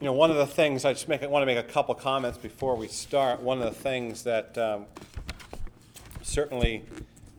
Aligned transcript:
You 0.00 0.04
know, 0.04 0.12
one 0.12 0.30
of 0.30 0.36
the 0.36 0.46
things 0.46 0.84
I 0.84 0.92
just 0.92 1.08
make, 1.08 1.22
want 1.22 1.42
to 1.42 1.46
make 1.46 1.58
a 1.58 1.62
couple 1.68 1.92
comments 1.92 2.38
before 2.38 2.76
we 2.76 2.86
start. 2.86 3.40
One 3.40 3.58
of 3.58 3.64
the 3.64 3.80
things 3.80 4.22
that 4.22 4.56
um, 4.56 4.86
certainly 6.22 6.84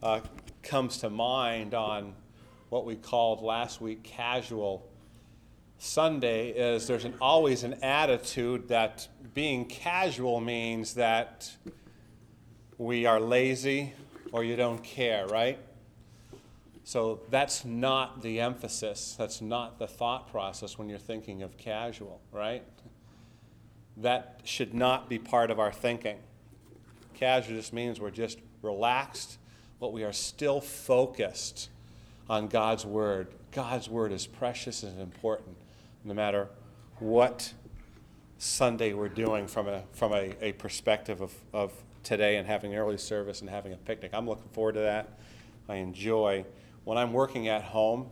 uh, 0.04 0.20
comes 0.62 0.98
to 0.98 1.10
mind 1.10 1.74
on 1.74 2.16
what 2.68 2.84
we 2.84 2.98
called 2.98 3.42
last 3.42 3.80
week 3.80 4.04
casual 4.04 4.86
Sunday 5.78 6.50
is 6.50 6.86
there's 6.86 7.06
an, 7.06 7.14
always 7.22 7.64
an 7.64 7.76
attitude 7.82 8.68
that 8.68 9.07
being 9.34 9.64
casual 9.64 10.41
means 10.41 10.96
that 10.96 11.50
we 12.78 13.05
are 13.05 13.21
lazy 13.21 13.94
or 14.34 14.44
you 14.44 14.57
don't 14.57 14.84
care, 14.84 15.26
right? 15.28 15.60
So 16.90 17.20
that's 17.30 17.66
not 17.66 18.24
the 18.24 18.40
emphasis. 18.40 19.14
That's 19.16 19.42
not 19.42 19.78
the 19.78 19.86
thought 19.86 20.32
process 20.32 20.80
when 20.80 20.90
you're 20.90 20.98
thinking 20.98 21.44
of 21.44 21.55
casual, 21.55 22.20
right? 22.32 22.64
That 23.98 24.40
should 24.44 24.73
not 24.73 25.08
be 25.08 25.20
part 25.20 25.52
of 25.52 25.60
our 25.60 25.72
thinking. 25.72 26.18
Casual 27.13 27.58
just 27.58 27.73
means 27.73 28.02
we're 28.02 28.10
just 28.10 28.40
relaxed, 28.63 29.38
but 29.80 29.94
we 29.94 30.04
are 30.04 30.12
still 30.12 30.60
focused 30.60 31.70
on 32.27 32.48
God's 32.48 32.88
Word. 32.88 33.27
God's 33.52 33.88
Word 33.88 34.12
is 34.12 34.26
precious 34.26 34.82
and 34.82 34.99
important 34.99 35.58
no 36.04 36.16
matter 36.16 36.48
what 36.98 37.54
Sunday 38.40 38.94
we're 38.94 39.10
doing 39.10 39.46
from 39.46 39.68
a, 39.68 39.84
from 39.91 40.12
a, 40.12 40.34
a 40.41 40.54
perspective 40.54 41.21
of, 41.21 41.35
of 41.54 41.71
today 42.02 42.38
and 42.38 42.48
having 42.48 42.74
an 42.74 42.80
early 42.80 42.98
service 42.98 43.41
and 43.41 43.49
having 43.52 43.74
a 43.74 43.77
picnic. 43.77 44.10
I'm 44.12 44.27
looking 44.27 44.49
forward 44.54 44.74
to 44.74 44.80
that. 44.80 45.20
I 45.68 45.76
enjoy 45.76 46.46
when 46.84 46.98
I'm 46.98 47.14
working 47.14 47.48
at 47.48 47.64
home, 47.64 48.10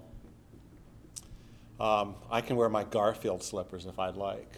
um, 1.80 2.16
I 2.32 2.42
can 2.42 2.56
wear 2.56 2.70
my 2.70 2.84
Garfield 2.84 3.44
slippers 3.44 3.86
if 3.86 4.00
I'd 4.00 4.16
like. 4.16 4.52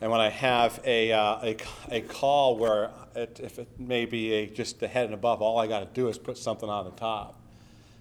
And 0.00 0.10
when 0.10 0.20
I 0.20 0.30
have 0.30 0.80
a, 0.84 1.12
uh, 1.12 1.38
a, 1.42 1.56
a, 1.88 2.00
call 2.00 2.56
where, 2.56 2.90
it, 3.14 3.38
if 3.40 3.60
it 3.60 3.68
may 3.78 4.04
be 4.04 4.32
a, 4.32 4.46
just 4.48 4.80
the 4.80 4.88
head 4.88 5.04
and 5.04 5.14
above, 5.14 5.40
all 5.40 5.60
I 5.60 5.68
got 5.68 5.80
to 5.80 5.86
do 5.94 6.08
is 6.08 6.18
put 6.18 6.36
something 6.36 6.68
on 6.68 6.84
the 6.86 6.90
top. 6.90 7.38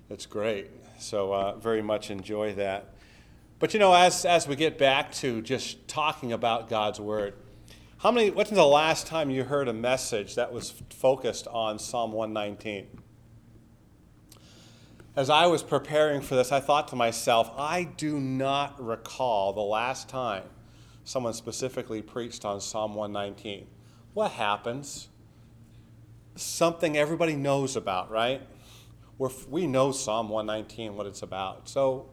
It's 0.10 0.26
great. 0.26 0.72
So, 0.98 1.32
uh, 1.32 1.56
very 1.58 1.84
much 1.84 2.10
enjoy 2.10 2.56
that. 2.56 2.96
But 3.60 3.76
you 3.76 3.80
know, 3.80 3.94
as, 3.94 4.26
as 4.26 4.48
we 4.48 4.56
get 4.56 4.80
back 4.80 5.12
to 5.14 5.44
just 5.44 5.88
talking 5.88 6.34
about 6.34 6.68
God's 6.68 7.00
Word, 7.00 7.36
how 8.00 8.10
many, 8.10 8.32
when's 8.32 8.50
the 8.50 8.66
last 8.66 9.06
time 9.06 9.30
you 9.30 9.44
heard 9.44 9.68
a 9.68 9.74
message 9.74 10.34
that 10.34 10.52
was 10.52 10.72
focused 10.90 11.46
on 11.46 11.78
Psalm 11.78 12.14
119? 12.14 12.88
As 15.16 15.30
I 15.30 15.46
was 15.48 15.62
preparing 15.62 16.22
for 16.22 16.36
this, 16.36 16.52
I 16.52 16.60
thought 16.60 16.88
to 16.90 16.96
myself, 16.96 17.52
I 17.58 17.84
do 17.84 18.20
not 18.20 18.84
recall 18.84 19.52
the 19.52 19.62
last 19.62 20.08
time 20.08 20.44
someone 21.04 21.34
specifically 21.34 22.02
preached 22.02 22.46
on 22.46 22.62
Psalm 22.62 22.96
119. 22.96 23.68
What 24.14 24.32
happens? 24.32 25.10
Something 26.36 26.98
everybody 26.98 27.36
knows 27.36 27.76
about, 27.76 28.10
right? 28.10 28.42
We're, 29.18 29.32
we 29.50 29.68
know 29.68 29.92
Psalm 29.92 30.30
119, 30.30 30.96
what 30.96 31.06
it's 31.06 31.24
about. 31.24 31.68
So 31.68 32.10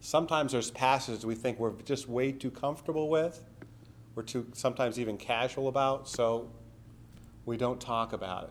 sometimes 0.00 0.52
there's 0.52 0.70
passages 0.70 1.26
we 1.26 1.34
think 1.34 1.58
we're 1.58 1.72
just 1.84 2.08
way 2.08 2.32
too 2.32 2.50
comfortable 2.50 3.10
with, 3.10 3.44
we're 4.14 4.22
too 4.22 4.46
sometimes 4.54 4.98
even 4.98 5.18
casual 5.18 5.68
about, 5.68 6.08
so 6.08 6.50
we 7.44 7.58
don't 7.58 7.80
talk 7.80 8.14
about 8.14 8.44
it. 8.44 8.50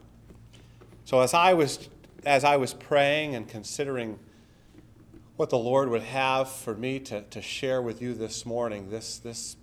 So 1.06 1.20
as 1.22 1.34
I 1.34 1.54
was 1.54 1.90
as 2.26 2.44
I 2.44 2.58
was 2.58 2.74
praying 2.74 3.36
and 3.36 3.48
considering 3.48 4.20
what 5.36 5.50
the 5.50 5.58
Lord 5.58 5.90
would 5.90 6.02
have 6.04 6.50
for 6.50 6.76
me 6.76 7.00
to, 7.02 7.22
to 7.22 7.42
share 7.42 7.82
with 7.82 8.02
you 8.02 8.14
this 8.14 8.46
morning, 8.46 8.90
this, 8.90 9.20
this, 9.20 9.56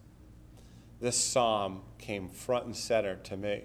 this 1.00 1.16
psalm 1.16 1.82
came 1.98 2.28
front 2.28 2.66
and 2.66 2.76
center 2.76 3.16
to 3.16 3.36
me. 3.36 3.64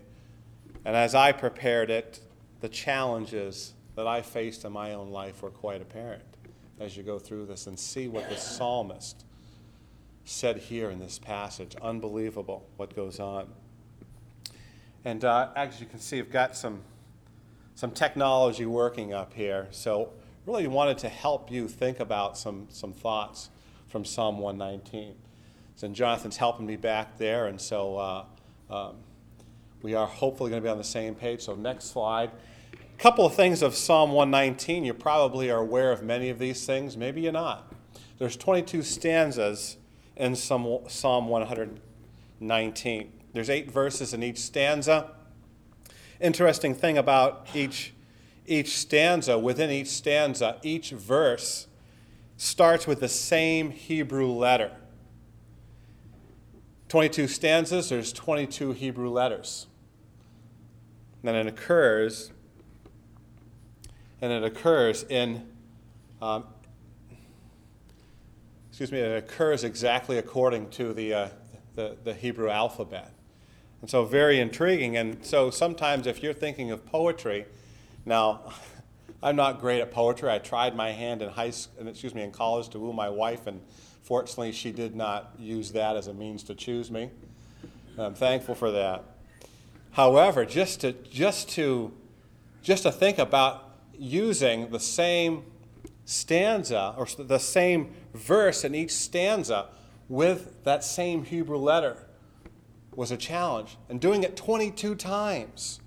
And 0.86 0.96
as 0.96 1.14
I 1.14 1.32
prepared 1.32 1.92
it, 1.92 2.20
the 2.62 2.70
challenges 2.70 3.74
that 3.96 4.08
I 4.08 4.22
faced 4.22 4.66
in 4.66 4.72
my 4.72 4.94
own 4.94 5.12
life 5.12 5.44
were 5.44 5.52
quite 5.52 5.82
apparent 5.82 6.24
as 6.80 6.96
you 6.96 7.04
go 7.04 7.20
through 7.20 7.46
this 7.46 7.68
and 7.68 7.78
see 7.78 8.08
what 8.08 8.30
the 8.30 8.38
psalmist 8.38 9.26
said 10.24 10.58
here 10.58 10.90
in 10.90 11.00
this 11.00 11.20
passage. 11.20 11.76
Unbelievable 11.82 12.68
what 12.78 12.96
goes 12.96 13.20
on. 13.20 13.50
And 15.06 15.26
uh, 15.26 15.50
as 15.56 15.80
you 15.80 15.86
can 15.86 16.00
see, 16.00 16.20
I've 16.20 16.32
got 16.32 16.56
some 16.56 16.82
some 17.80 17.92
technology 17.92 18.66
working 18.66 19.14
up 19.14 19.34
here. 19.34 19.66
So 19.72 20.12
really 20.46 20.68
wanted 20.68 20.98
to 20.98 21.08
help 21.08 21.50
you 21.50 21.70
think 21.70 22.02
about 22.02 22.38
some, 22.38 22.68
some 22.70 22.92
thoughts 22.92 23.52
from 23.88 24.04
Psalm 24.04 24.38
119. 24.38 25.16
So 25.78 25.88
Jonathan's 25.88 26.36
helping 26.36 26.66
me 26.66 26.76
back 26.76 27.18
there, 27.18 27.46
and 27.46 27.62
so 27.62 27.96
uh, 27.96 28.26
um, 28.70 28.98
we 29.82 29.94
are 29.96 30.08
hopefully 30.08 30.50
going 30.50 30.62
to 30.62 30.66
be 30.66 30.70
on 30.70 30.78
the 30.78 30.84
same 30.84 31.16
page. 31.16 31.40
So 31.40 31.56
next 31.56 31.86
slide. 31.86 32.32
A 32.74 33.02
couple 33.02 33.26
of 33.26 33.34
things 33.34 33.62
of 33.62 33.74
Psalm 33.76 34.12
119. 34.12 34.84
You 34.84 34.94
probably 34.94 35.50
are 35.50 35.62
aware 35.62 35.94
of 35.94 36.04
many 36.04 36.30
of 36.30 36.38
these 36.38 36.66
things. 36.66 36.98
Maybe 36.98 37.22
you're 37.22 37.32
not. 37.32 37.74
There's 38.18 38.36
22 38.36 38.84
stanzas 38.84 39.78
in 40.18 40.36
Psalm 40.36 40.66
119. 41.30 43.12
There's 43.32 43.50
eight 43.50 43.72
verses 43.72 44.14
in 44.14 44.22
each 44.22 44.40
stanza 44.40 45.12
interesting 46.20 46.76
thing 46.76 46.98
about 46.98 47.48
each, 47.54 47.94
each 48.46 48.78
stanza, 48.78 49.38
within 49.38 49.70
each 49.70 49.88
stanza, 49.88 50.58
each 50.64 50.92
verse 50.92 51.68
starts 52.38 52.88
with 52.88 53.00
the 53.00 53.10
same 53.10 53.72
Hebrew 53.72 54.28
letter. 54.28 54.72
22 56.90 57.28
stanzas, 57.28 57.90
there's 57.90 58.12
22 58.12 58.72
Hebrew 58.72 59.10
letters. 59.10 59.68
And 61.24 61.36
it 61.36 61.48
occurs, 61.48 62.32
and 64.22 64.32
it 64.32 64.44
occurs 64.44 65.04
in, 65.04 65.46
um, 66.22 66.46
excuse 68.70 68.92
me, 68.92 69.00
it 69.00 69.24
occurs 69.24 69.64
exactly 69.64 70.18
according 70.18 70.70
to 70.72 70.94
the, 70.94 71.14
uh, 71.14 71.30
the, 71.76 71.98
the 72.04 72.14
Hebrew 72.14 72.50
alphabet. 72.50 73.12
And 73.82 73.90
so, 73.90 74.06
very 74.06 74.40
intriguing. 74.40 74.98
And 74.98 75.26
so, 75.26 75.50
sometimes 75.50 76.06
if 76.08 76.22
you're 76.22 76.34
thinking 76.34 76.72
of 76.72 76.86
poetry, 76.86 77.46
now, 78.06 78.54
I'm 79.24 79.36
not 79.36 79.60
great 79.60 79.82
at 79.82 79.92
poetry. 79.92 80.30
I 80.30 80.40
tried 80.40 80.76
my 80.76 80.92
hand 80.92 81.22
in 81.22 81.30
high 81.30 81.50
school, 81.50 81.88
excuse 81.88 82.16
me, 82.16 82.24
in 82.24 82.32
college 82.32 82.70
to 82.70 82.80
woo 82.80 82.94
my 82.94 83.10
wife, 83.10 83.48
and 83.48 83.62
fortunately, 84.02 84.52
she 84.52 84.72
did 84.72 84.96
not 84.96 85.34
use 85.38 85.72
that 85.74 85.96
as 85.96 86.08
a 86.08 86.14
means 86.14 86.44
to 86.44 86.56
choose 86.56 86.90
me. 86.90 87.10
And 87.96 88.06
I'm 88.06 88.14
thankful 88.16 88.56
for 88.56 88.72
that. 88.72 89.04
However, 89.92 90.46
just 90.46 90.82
to 90.82 90.94
just 90.94 91.50
to 91.52 91.92
just 92.62 92.84
to 92.84 92.92
think 92.92 93.18
about 93.18 93.70
using 93.98 94.70
the 94.70 94.80
same 94.80 95.44
stanza 96.06 96.94
or 96.98 97.08
the 97.18 97.40
same 97.40 97.94
verse 98.14 98.64
in 98.64 98.74
each 98.74 98.92
stanza 98.92 99.68
with 100.08 100.64
that 100.64 100.84
same 100.84 101.24
Hebrew 101.24 101.58
letter 101.58 102.06
was 103.00 103.12
a 103.12 103.18
challenge. 103.18 103.78
And 103.88 104.02
doing 104.02 104.24
it 104.24 104.36
22 104.36 104.94
times, 104.94 105.80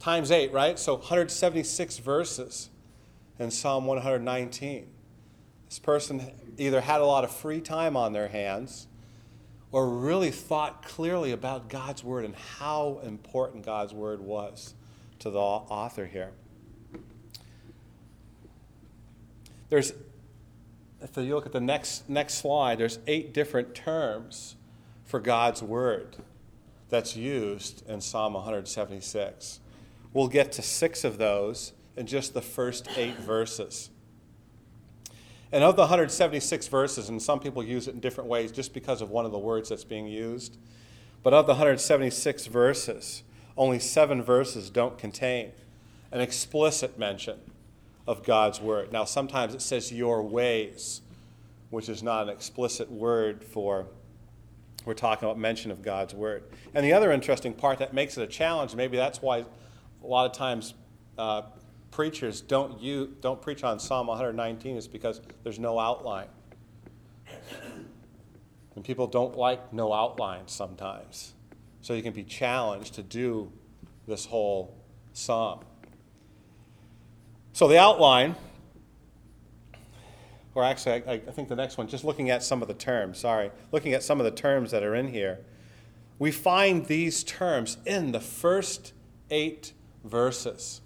times 0.00 0.32
8, 0.32 0.52
right? 0.52 0.76
So 0.76 0.94
176 0.94 1.98
verses 1.98 2.68
in 3.38 3.52
Psalm 3.52 3.86
119. 3.86 4.88
This 5.68 5.78
person 5.78 6.32
either 6.58 6.80
had 6.80 7.00
a 7.00 7.06
lot 7.06 7.22
of 7.22 7.30
free 7.30 7.60
time 7.60 7.96
on 7.96 8.12
their 8.12 8.26
hands 8.26 8.88
or 9.70 9.88
really 9.88 10.32
thought 10.32 10.84
clearly 10.84 11.30
about 11.30 11.68
God's 11.68 12.02
Word 12.02 12.24
and 12.24 12.34
how 12.34 13.00
important 13.04 13.64
God's 13.64 13.94
Word 13.94 14.20
was 14.20 14.74
to 15.20 15.30
the 15.30 15.38
author 15.38 16.06
here. 16.06 16.32
There's, 19.68 19.92
if 21.00 21.16
you 21.16 21.36
look 21.36 21.46
at 21.46 21.52
the 21.52 21.60
next, 21.60 22.10
next 22.10 22.34
slide, 22.34 22.78
there's 22.78 22.98
eight 23.06 23.32
different 23.32 23.76
terms 23.76 24.56
for 25.04 25.20
God's 25.20 25.62
word 25.62 26.16
that's 26.92 27.16
used 27.16 27.88
in 27.88 28.02
Psalm 28.02 28.34
176. 28.34 29.60
We'll 30.12 30.28
get 30.28 30.52
to 30.52 30.62
six 30.62 31.04
of 31.04 31.16
those 31.16 31.72
in 31.96 32.06
just 32.06 32.34
the 32.34 32.42
first 32.42 32.86
eight 32.98 33.16
verses. 33.16 33.88
And 35.50 35.64
of 35.64 35.76
the 35.76 35.82
176 35.82 36.68
verses, 36.68 37.08
and 37.08 37.20
some 37.20 37.40
people 37.40 37.64
use 37.64 37.88
it 37.88 37.94
in 37.94 38.00
different 38.00 38.28
ways 38.28 38.52
just 38.52 38.74
because 38.74 39.00
of 39.00 39.10
one 39.10 39.24
of 39.24 39.32
the 39.32 39.38
words 39.38 39.70
that's 39.70 39.84
being 39.84 40.06
used, 40.06 40.58
but 41.22 41.32
of 41.32 41.46
the 41.46 41.54
176 41.54 42.46
verses, 42.46 43.22
only 43.56 43.78
seven 43.78 44.22
verses 44.22 44.68
don't 44.68 44.98
contain 44.98 45.52
an 46.10 46.20
explicit 46.20 46.98
mention 46.98 47.38
of 48.06 48.22
God's 48.22 48.60
word. 48.60 48.92
Now, 48.92 49.04
sometimes 49.04 49.54
it 49.54 49.62
says 49.62 49.90
your 49.90 50.22
ways, 50.22 51.00
which 51.70 51.88
is 51.88 52.02
not 52.02 52.24
an 52.24 52.34
explicit 52.34 52.90
word 52.90 53.42
for 53.42 53.86
we're 54.84 54.94
talking 54.94 55.28
about 55.28 55.38
mention 55.38 55.70
of 55.70 55.82
God's 55.82 56.14
word. 56.14 56.44
And 56.74 56.84
the 56.84 56.92
other 56.92 57.12
interesting 57.12 57.52
part 57.52 57.78
that 57.78 57.94
makes 57.94 58.16
it 58.16 58.22
a 58.22 58.26
challenge, 58.26 58.74
maybe 58.74 58.96
that's 58.96 59.22
why 59.22 59.38
a 59.38 60.06
lot 60.06 60.30
of 60.30 60.36
times 60.36 60.74
uh, 61.18 61.42
preachers 61.90 62.40
don't, 62.40 62.80
use, 62.80 63.10
don't 63.20 63.40
preach 63.40 63.62
on 63.62 63.78
Psalm 63.78 64.08
119, 64.08 64.76
is 64.76 64.88
because 64.88 65.20
there's 65.44 65.58
no 65.58 65.78
outline. 65.78 66.28
And 68.74 68.84
people 68.84 69.06
don't 69.06 69.36
like 69.36 69.72
no 69.72 69.92
outlines 69.92 70.52
sometimes. 70.52 71.34
So 71.82 71.94
you 71.94 72.02
can 72.02 72.12
be 72.12 72.24
challenged 72.24 72.94
to 72.94 73.02
do 73.02 73.52
this 74.06 74.24
whole 74.24 74.76
psalm. 75.12 75.60
So 77.52 77.68
the 77.68 77.78
outline, 77.78 78.34
or 80.54 80.64
actually, 80.64 81.02
I, 81.06 81.12
I, 81.14 81.18
think 81.18 81.48
the 81.48 81.56
next 81.56 81.78
one, 81.78 81.88
just 81.88 82.04
looking 82.04 82.30
at 82.30 82.42
some 82.42 82.60
of 82.60 82.68
the 82.68 82.74
terms, 82.74 83.18
sorry, 83.18 83.50
looking 83.70 83.94
at 83.94 84.02
some 84.02 84.20
of 84.20 84.24
the 84.24 84.30
terms 84.30 84.70
that 84.72 84.82
are 84.82 84.94
in 84.94 85.08
here, 85.08 85.40
we 86.18 86.30
find 86.30 86.86
these 86.86 87.24
terms 87.24 87.78
in 87.86 88.12
the 88.12 88.20
first 88.20 88.92
eight 89.30 89.72
verses. 90.04 90.82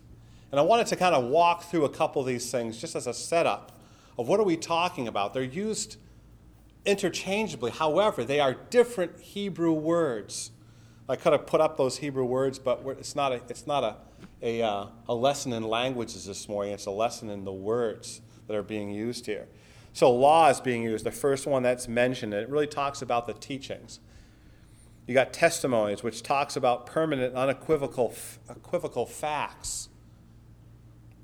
And 0.53 0.61
I 0.61 0.63
wanted 0.63 0.87
to 0.89 0.97
kind 0.97 1.15
of 1.15 1.25
walk 1.25 1.65
through 1.65 1.85
a 1.85 1.89
couple 1.89 2.23
of 2.23 2.29
these 2.29 2.51
things 2.51 2.81
just 2.81 2.95
as 2.95 3.07
a 3.07 3.15
setup 3.15 3.81
of 4.19 4.29
what 4.29 4.39
are 4.39 4.45
we 4.45 4.57
talking 4.57 5.09
about. 5.09 5.35
They're 5.35 5.43
used 5.43 5.97
interchangeably, 6.85 7.73
however, 7.73 8.25
they 8.25 8.39
are 8.39 8.55
different 8.55 9.21
Hebrew 9.21 9.73
words. 9.73 10.53
I 11.09 11.17
could 11.17 11.33
have 11.33 11.47
put 11.47 11.61
up 11.61 11.77
those 11.77 11.99
Hebrew 11.99 12.25
words, 12.25 12.61
but 12.61 12.83
it's 12.99 13.17
not 13.17 13.33
a, 13.33 13.41
it's 13.49 13.67
not 13.67 13.83
a, 13.83 13.97
a, 14.41 14.63
uh, 14.63 14.87
a 15.09 15.15
lesson 15.15 15.53
in 15.53 15.65
languages 15.65 16.25
this 16.25 16.49
morning. 16.49 16.73
It's 16.73 16.87
a 16.87 16.93
lesson 16.93 17.29
in 17.29 17.45
the 17.45 17.53
words 17.53 18.21
that 18.46 18.56
are 18.56 18.62
being 18.62 18.90
used 18.90 19.26
here. 19.26 19.48
So, 19.93 20.12
law 20.12 20.50
is 20.50 20.60
being 20.60 20.82
used, 20.82 21.04
the 21.06 21.10
first 21.10 21.46
one 21.46 21.62
that's 21.62 21.88
mentioned. 21.88 22.34
It 22.34 22.48
really 22.48 22.66
talks 22.66 23.00
about 23.00 23.26
the 23.26 23.32
teachings. 23.32 24.00
You 25.06 25.14
got 25.14 25.32
testimonies, 25.32 26.02
which 26.02 26.22
talks 26.22 26.56
about 26.56 26.84
permanent, 26.84 27.34
unequivocal 27.34 28.14
equivocal 28.50 29.06
facts. 29.06 29.88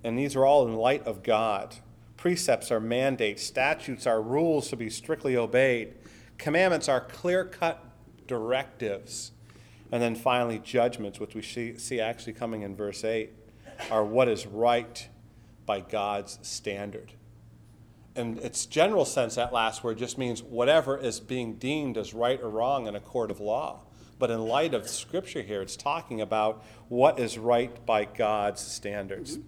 And 0.05 0.19
these 0.19 0.35
are 0.37 0.47
all 0.47 0.67
in 0.67 0.75
light 0.75 1.07
of 1.07 1.23
God. 1.23 1.77
Precepts 2.17 2.71
are 2.71 2.81
mandates, 2.81 3.43
statutes 3.43 4.07
are 4.07 4.23
rules 4.23 4.69
to 4.71 4.77
be 4.77 4.89
strictly 4.89 5.37
obeyed, 5.37 5.95
commandments 6.39 6.89
are 6.89 7.01
clear 7.01 7.45
cut 7.45 7.85
directives. 8.27 9.33
And 9.91 10.01
then 10.01 10.15
finally, 10.15 10.59
judgments, 10.59 11.21
which 11.21 11.35
we 11.35 11.43
see, 11.43 11.77
see 11.77 12.01
actually 12.01 12.33
coming 12.33 12.63
in 12.63 12.75
verse 12.75 13.05
8, 13.05 13.31
are 13.91 14.05
what 14.05 14.29
is 14.29 14.47
right 14.47 15.09
by 15.67 15.81
God's 15.81 16.39
standard. 16.43 17.13
In 18.15 18.39
its 18.39 18.67
general 18.67 19.05
sense, 19.05 19.37
that 19.37 19.53
last 19.53 19.83
word 19.83 19.99
just 19.99 20.19
means 20.19 20.43
whatever 20.43 20.99
is 20.99 21.21
being 21.21 21.55
deemed 21.55 21.97
as 21.97 22.13
right 22.13 22.41
or 22.43 22.51
wrong 22.51 22.87
in 22.87 22.95
a 22.95 23.01
court 23.01 23.31
of 23.31 23.41
law. 23.41 23.81
But 24.19 24.31
in 24.31 24.41
light 24.41 24.75
of 24.75 24.89
Scripture 24.89 25.43
here, 25.43 25.63
it's 25.63 25.77
talking 25.77 26.21
about 26.21 26.65
what 26.89 27.19
is 27.19 27.39
right 27.39 27.85
by 27.87 28.05
God's 28.05 28.61
standards. 28.61 29.39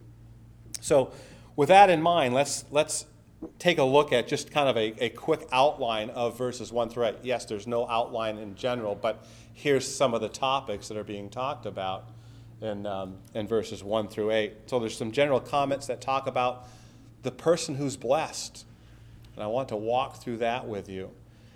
So, 0.81 1.12
with 1.56 1.69
that 1.69 1.90
in 1.90 2.02
mind, 2.02 2.34
let's, 2.34 2.64
let's 2.70 3.06
take 3.58 3.78
a 3.78 3.84
look 3.84 4.12
at 4.12 4.26
just 4.26 4.50
kind 4.50 4.69
of 4.69 4.76
a, 4.76 5.05
a 5.05 5.10
quick 5.10 5.46
outline 5.52 6.10
of 6.10 6.37
verses 6.37 6.72
1 6.72 6.88
through 6.88 7.06
8. 7.06 7.17
Yes, 7.22 7.44
there's 7.44 7.67
no 7.67 7.88
outline 7.88 8.38
in 8.38 8.55
general, 8.55 8.94
but 8.94 9.25
here's 9.52 9.87
some 9.87 10.14
of 10.14 10.20
the 10.20 10.28
topics 10.28 10.88
that 10.88 10.96
are 10.96 11.05
being 11.05 11.31
talked 11.31 11.67
about 11.67 12.08
in, 12.64 12.87
um, 12.87 13.19
in 13.34 13.46
verses 13.46 13.84
1 13.84 14.08
through 14.08 14.31
8. 14.31 14.52
So 14.66 14.78
there's 14.78 14.96
some 14.96 15.12
general 15.12 15.40
comments 15.40 15.87
that 15.87 16.00
talk 16.00 16.26
about 16.26 16.66
the 17.22 17.31
person 17.31 17.75
who's 17.75 17.96
blessed. 17.96 18.64
And 19.34 19.43
I 19.43 19.46
want 19.46 19.69
to 19.69 19.76
walk 19.76 20.22
through 20.22 20.38
that 20.38 20.66
with 20.66 20.88
you. 20.88 21.11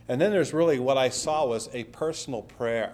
And 0.09 0.21
then 0.21 0.31
there's 0.31 0.53
really 0.53 0.79
what 0.79 0.97
I 0.97 1.09
saw 1.09 1.47
was 1.47 1.69
a 1.73 1.85
personal 1.85 2.43
prayer 2.43 2.93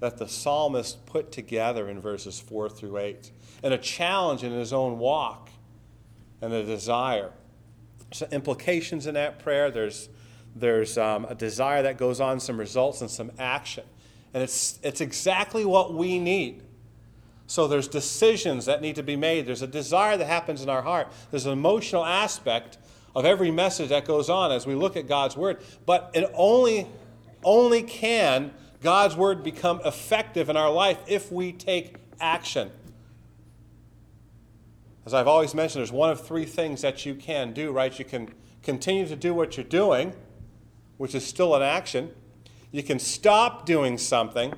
that 0.00 0.16
the 0.16 0.28
psalmist 0.28 1.04
put 1.06 1.30
together 1.30 1.88
in 1.88 2.00
verses 2.00 2.40
4 2.40 2.70
through 2.70 2.96
8, 2.96 3.30
and 3.62 3.74
a 3.74 3.78
challenge 3.78 4.42
in 4.42 4.52
his 4.52 4.72
own 4.72 4.98
walk 4.98 5.50
and 6.40 6.52
a 6.52 6.64
desire. 6.64 7.32
So, 8.12 8.26
implications 8.32 9.06
in 9.06 9.14
that 9.14 9.40
prayer 9.40 9.70
there's, 9.70 10.08
there's 10.56 10.96
um, 10.96 11.26
a 11.26 11.34
desire 11.34 11.82
that 11.82 11.98
goes 11.98 12.18
on, 12.18 12.40
some 12.40 12.58
results, 12.58 13.02
and 13.02 13.10
some 13.10 13.30
action. 13.38 13.84
And 14.32 14.42
it's, 14.42 14.78
it's 14.82 15.02
exactly 15.02 15.66
what 15.66 15.92
we 15.92 16.18
need. 16.18 16.62
So 17.50 17.66
there's 17.66 17.88
decisions 17.88 18.66
that 18.66 18.80
need 18.80 18.94
to 18.94 19.02
be 19.02 19.16
made. 19.16 19.44
There's 19.44 19.60
a 19.60 19.66
desire 19.66 20.16
that 20.16 20.26
happens 20.26 20.62
in 20.62 20.68
our 20.68 20.82
heart. 20.82 21.08
There's 21.32 21.46
an 21.46 21.52
emotional 21.52 22.04
aspect 22.04 22.78
of 23.16 23.24
every 23.24 23.50
message 23.50 23.88
that 23.88 24.04
goes 24.04 24.30
on 24.30 24.52
as 24.52 24.68
we 24.68 24.76
look 24.76 24.96
at 24.96 25.08
God's 25.08 25.36
word. 25.36 25.60
But 25.84 26.12
it 26.14 26.30
only, 26.34 26.86
only 27.42 27.82
can 27.82 28.52
God's 28.82 29.16
word 29.16 29.42
become 29.42 29.80
effective 29.84 30.48
in 30.48 30.56
our 30.56 30.70
life 30.70 30.98
if 31.08 31.32
we 31.32 31.50
take 31.50 31.96
action. 32.20 32.70
As 35.04 35.12
I've 35.12 35.26
always 35.26 35.52
mentioned, 35.52 35.80
there's 35.80 35.90
one 35.90 36.10
of 36.10 36.24
three 36.24 36.44
things 36.44 36.82
that 36.82 37.04
you 37.04 37.16
can 37.16 37.52
do, 37.52 37.72
right? 37.72 37.98
You 37.98 38.04
can 38.04 38.32
continue 38.62 39.08
to 39.08 39.16
do 39.16 39.34
what 39.34 39.56
you're 39.56 39.64
doing, 39.64 40.14
which 40.98 41.16
is 41.16 41.26
still 41.26 41.56
an 41.56 41.62
action. 41.62 42.12
You 42.70 42.84
can 42.84 43.00
stop 43.00 43.66
doing 43.66 43.98
something 43.98 44.54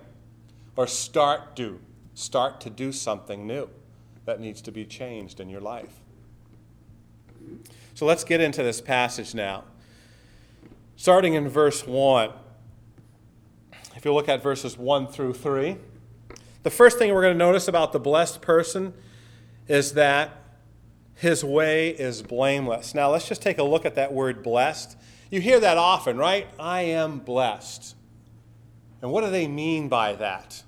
or 0.76 0.86
start 0.86 1.56
do 1.56 1.80
start 2.14 2.60
to 2.62 2.70
do 2.70 2.92
something 2.92 3.46
new 3.46 3.68
that 4.24 4.40
needs 4.40 4.62
to 4.62 4.72
be 4.72 4.84
changed 4.84 5.40
in 5.40 5.48
your 5.48 5.60
life. 5.60 6.00
So 7.94 8.06
let's 8.06 8.24
get 8.24 8.40
into 8.40 8.62
this 8.62 8.80
passage 8.80 9.34
now. 9.34 9.64
Starting 10.96 11.34
in 11.34 11.48
verse 11.48 11.86
1. 11.86 12.30
If 13.96 14.04
you 14.04 14.14
look 14.14 14.28
at 14.28 14.42
verses 14.42 14.78
1 14.78 15.08
through 15.08 15.34
3, 15.34 15.76
the 16.62 16.70
first 16.70 16.98
thing 16.98 17.12
we're 17.12 17.22
going 17.22 17.34
to 17.34 17.38
notice 17.38 17.68
about 17.68 17.92
the 17.92 18.00
blessed 18.00 18.40
person 18.40 18.94
is 19.68 19.94
that 19.94 20.30
his 21.14 21.44
way 21.44 21.90
is 21.90 22.22
blameless. 22.22 22.94
Now, 22.94 23.10
let's 23.10 23.28
just 23.28 23.42
take 23.42 23.58
a 23.58 23.62
look 23.62 23.84
at 23.84 23.94
that 23.94 24.12
word 24.12 24.42
blessed. 24.42 24.96
You 25.30 25.40
hear 25.40 25.60
that 25.60 25.78
often, 25.78 26.16
right? 26.16 26.46
I 26.58 26.82
am 26.82 27.18
blessed. 27.18 27.94
And 29.00 29.10
what 29.10 29.24
do 29.24 29.30
they 29.30 29.46
mean 29.48 29.88
by 29.88 30.14
that? 30.14 30.62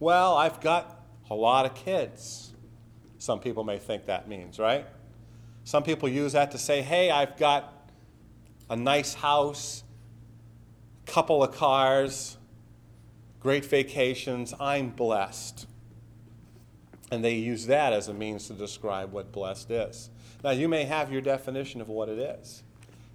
Well, 0.00 0.36
I've 0.36 0.60
got 0.60 1.04
a 1.30 1.34
lot 1.34 1.66
of 1.66 1.74
kids. 1.74 2.52
Some 3.18 3.40
people 3.40 3.64
may 3.64 3.78
think 3.78 4.06
that 4.06 4.28
means, 4.28 4.58
right? 4.58 4.86
Some 5.64 5.82
people 5.82 6.08
use 6.08 6.32
that 6.32 6.50
to 6.50 6.58
say, 6.58 6.82
hey, 6.82 7.10
I've 7.10 7.36
got 7.36 7.90
a 8.68 8.76
nice 8.76 9.14
house, 9.14 9.84
couple 11.06 11.42
of 11.42 11.54
cars, 11.54 12.36
great 13.40 13.64
vacations, 13.64 14.52
I'm 14.58 14.90
blessed. 14.90 15.66
And 17.10 17.24
they 17.24 17.34
use 17.34 17.66
that 17.66 17.92
as 17.92 18.08
a 18.08 18.14
means 18.14 18.48
to 18.48 18.54
describe 18.54 19.12
what 19.12 19.32
blessed 19.32 19.70
is. 19.70 20.10
Now, 20.42 20.50
you 20.50 20.68
may 20.68 20.84
have 20.84 21.12
your 21.12 21.20
definition 21.20 21.80
of 21.80 21.88
what 21.88 22.08
it 22.08 22.18
is, 22.18 22.62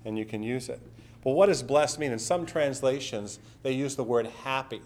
and 0.05 0.17
you 0.17 0.25
can 0.25 0.41
use 0.41 0.69
it. 0.69 0.79
But 1.23 1.31
what 1.31 1.47
does 1.47 1.61
blessed 1.61 1.99
mean? 1.99 2.11
In 2.11 2.19
some 2.19 2.45
translations, 2.45 3.39
they 3.61 3.73
use 3.73 3.95
the 3.95 4.04
word 4.04 4.27
happy. 4.44 4.81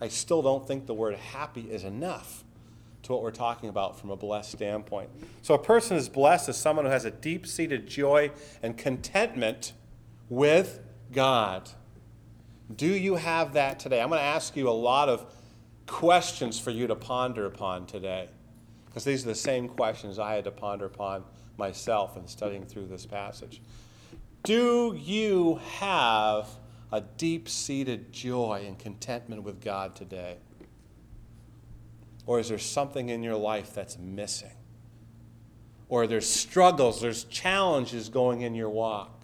I 0.00 0.08
still 0.08 0.42
don't 0.42 0.66
think 0.66 0.86
the 0.86 0.94
word 0.94 1.16
happy 1.16 1.62
is 1.70 1.84
enough 1.84 2.44
to 3.02 3.12
what 3.12 3.22
we're 3.22 3.30
talking 3.30 3.68
about 3.68 3.98
from 3.98 4.10
a 4.10 4.16
blessed 4.16 4.52
standpoint. 4.52 5.08
So, 5.42 5.54
a 5.54 5.58
person 5.58 5.96
is 5.96 6.08
blessed 6.08 6.48
as 6.48 6.56
someone 6.58 6.84
who 6.84 6.90
has 6.90 7.04
a 7.04 7.10
deep 7.10 7.46
seated 7.46 7.86
joy 7.86 8.32
and 8.62 8.76
contentment 8.76 9.72
with 10.28 10.80
God. 11.12 11.70
Do 12.74 12.88
you 12.88 13.14
have 13.14 13.52
that 13.52 13.78
today? 13.78 14.02
I'm 14.02 14.08
going 14.08 14.18
to 14.18 14.24
ask 14.24 14.56
you 14.56 14.68
a 14.68 14.70
lot 14.70 15.08
of 15.08 15.32
questions 15.86 16.58
for 16.58 16.70
you 16.70 16.88
to 16.88 16.96
ponder 16.96 17.46
upon 17.46 17.86
today, 17.86 18.28
because 18.86 19.04
these 19.04 19.24
are 19.24 19.28
the 19.28 19.34
same 19.36 19.68
questions 19.68 20.18
I 20.18 20.34
had 20.34 20.44
to 20.44 20.50
ponder 20.50 20.86
upon 20.86 21.22
myself 21.56 22.16
in 22.16 22.26
studying 22.26 22.66
through 22.66 22.86
this 22.86 23.06
passage. 23.06 23.62
Do 24.42 24.98
you 25.00 25.60
have 25.78 26.48
a 26.92 27.00
deep 27.00 27.48
seated 27.48 28.12
joy 28.12 28.64
and 28.66 28.78
contentment 28.78 29.42
with 29.42 29.60
God 29.60 29.94
today? 29.96 30.38
Or 32.26 32.40
is 32.40 32.48
there 32.48 32.58
something 32.58 33.08
in 33.08 33.22
your 33.22 33.36
life 33.36 33.74
that's 33.74 33.98
missing? 33.98 34.50
Or 35.88 36.06
there's 36.06 36.28
struggles, 36.28 37.00
there's 37.00 37.24
challenges 37.24 38.08
going 38.08 38.42
in 38.42 38.54
your 38.54 38.70
walk? 38.70 39.22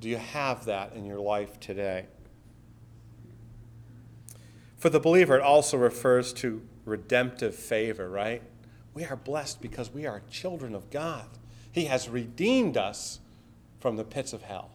Do 0.00 0.08
you 0.08 0.16
have 0.16 0.64
that 0.66 0.92
in 0.94 1.04
your 1.04 1.18
life 1.18 1.58
today? 1.58 2.06
For 4.76 4.90
the 4.90 5.00
believer, 5.00 5.36
it 5.36 5.42
also 5.42 5.76
refers 5.76 6.32
to 6.34 6.62
redemptive 6.84 7.54
favor, 7.56 8.08
right? 8.08 8.42
We 8.94 9.04
are 9.04 9.16
blessed 9.16 9.60
because 9.60 9.92
we 9.92 10.06
are 10.06 10.22
children 10.30 10.74
of 10.74 10.90
God. 10.90 11.26
He 11.72 11.86
has 11.86 12.08
redeemed 12.08 12.76
us 12.76 13.18
from 13.80 13.96
the 13.96 14.04
pits 14.04 14.32
of 14.32 14.42
hell 14.42 14.70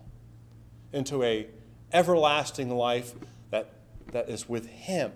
into 0.91 1.23
a 1.23 1.47
everlasting 1.93 2.69
life 2.69 3.13
that, 3.51 3.69
that 4.11 4.27
is 4.27 4.49
with 4.49 4.67
Him, 4.67 5.11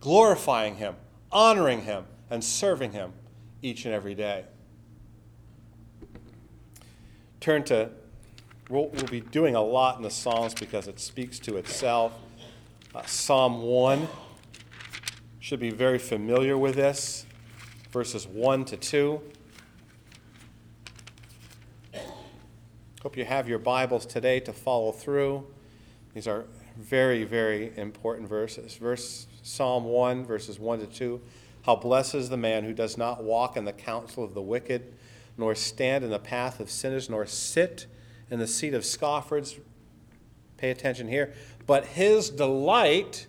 glorifying 0.00 0.76
Him, 0.76 0.96
honoring 1.30 1.82
Him, 1.82 2.04
and 2.28 2.42
serving 2.42 2.92
Him 2.92 3.12
each 3.62 3.84
and 3.84 3.94
every 3.94 4.14
day. 4.14 4.44
Turn 7.40 7.62
to, 7.64 7.90
we'll, 8.68 8.88
we'll 8.88 9.06
be 9.06 9.20
doing 9.20 9.54
a 9.54 9.62
lot 9.62 9.96
in 9.96 10.02
the 10.02 10.10
Psalms 10.10 10.54
because 10.54 10.88
it 10.88 11.00
speaks 11.00 11.38
to 11.40 11.56
itself. 11.56 12.12
Uh, 12.94 13.02
Psalm 13.06 13.62
1 13.62 14.06
should 15.40 15.60
be 15.60 15.70
very 15.70 15.98
familiar 15.98 16.58
with 16.58 16.74
this, 16.74 17.26
verses 17.90 18.26
1 18.26 18.64
to 18.66 18.76
2. 18.76 19.20
Hope 23.02 23.16
you 23.16 23.24
have 23.24 23.48
your 23.48 23.58
Bibles 23.58 24.06
today 24.06 24.38
to 24.38 24.52
follow 24.52 24.92
through. 24.92 25.44
These 26.14 26.26
are 26.26 26.44
very, 26.76 27.24
very 27.24 27.72
important 27.76 28.28
verses. 28.28 28.74
Verse 28.74 29.26
Psalm 29.42 29.84
1, 29.84 30.24
verses 30.24 30.58
1 30.58 30.80
to 30.80 30.86
2. 30.86 31.20
How 31.62 31.76
blessed 31.76 32.16
is 32.16 32.28
the 32.28 32.36
man 32.36 32.64
who 32.64 32.72
does 32.72 32.98
not 32.98 33.22
walk 33.22 33.56
in 33.56 33.64
the 33.64 33.72
counsel 33.72 34.24
of 34.24 34.34
the 34.34 34.42
wicked, 34.42 34.94
nor 35.38 35.54
stand 35.54 36.04
in 36.04 36.10
the 36.10 36.18
path 36.18 36.60
of 36.60 36.70
sinners, 36.70 37.08
nor 37.08 37.24
sit 37.26 37.86
in 38.30 38.38
the 38.38 38.46
seat 38.46 38.74
of 38.74 38.84
scoffers. 38.84 39.58
Pay 40.56 40.70
attention 40.70 41.08
here. 41.08 41.32
But 41.66 41.86
his 41.86 42.30
delight 42.30 43.26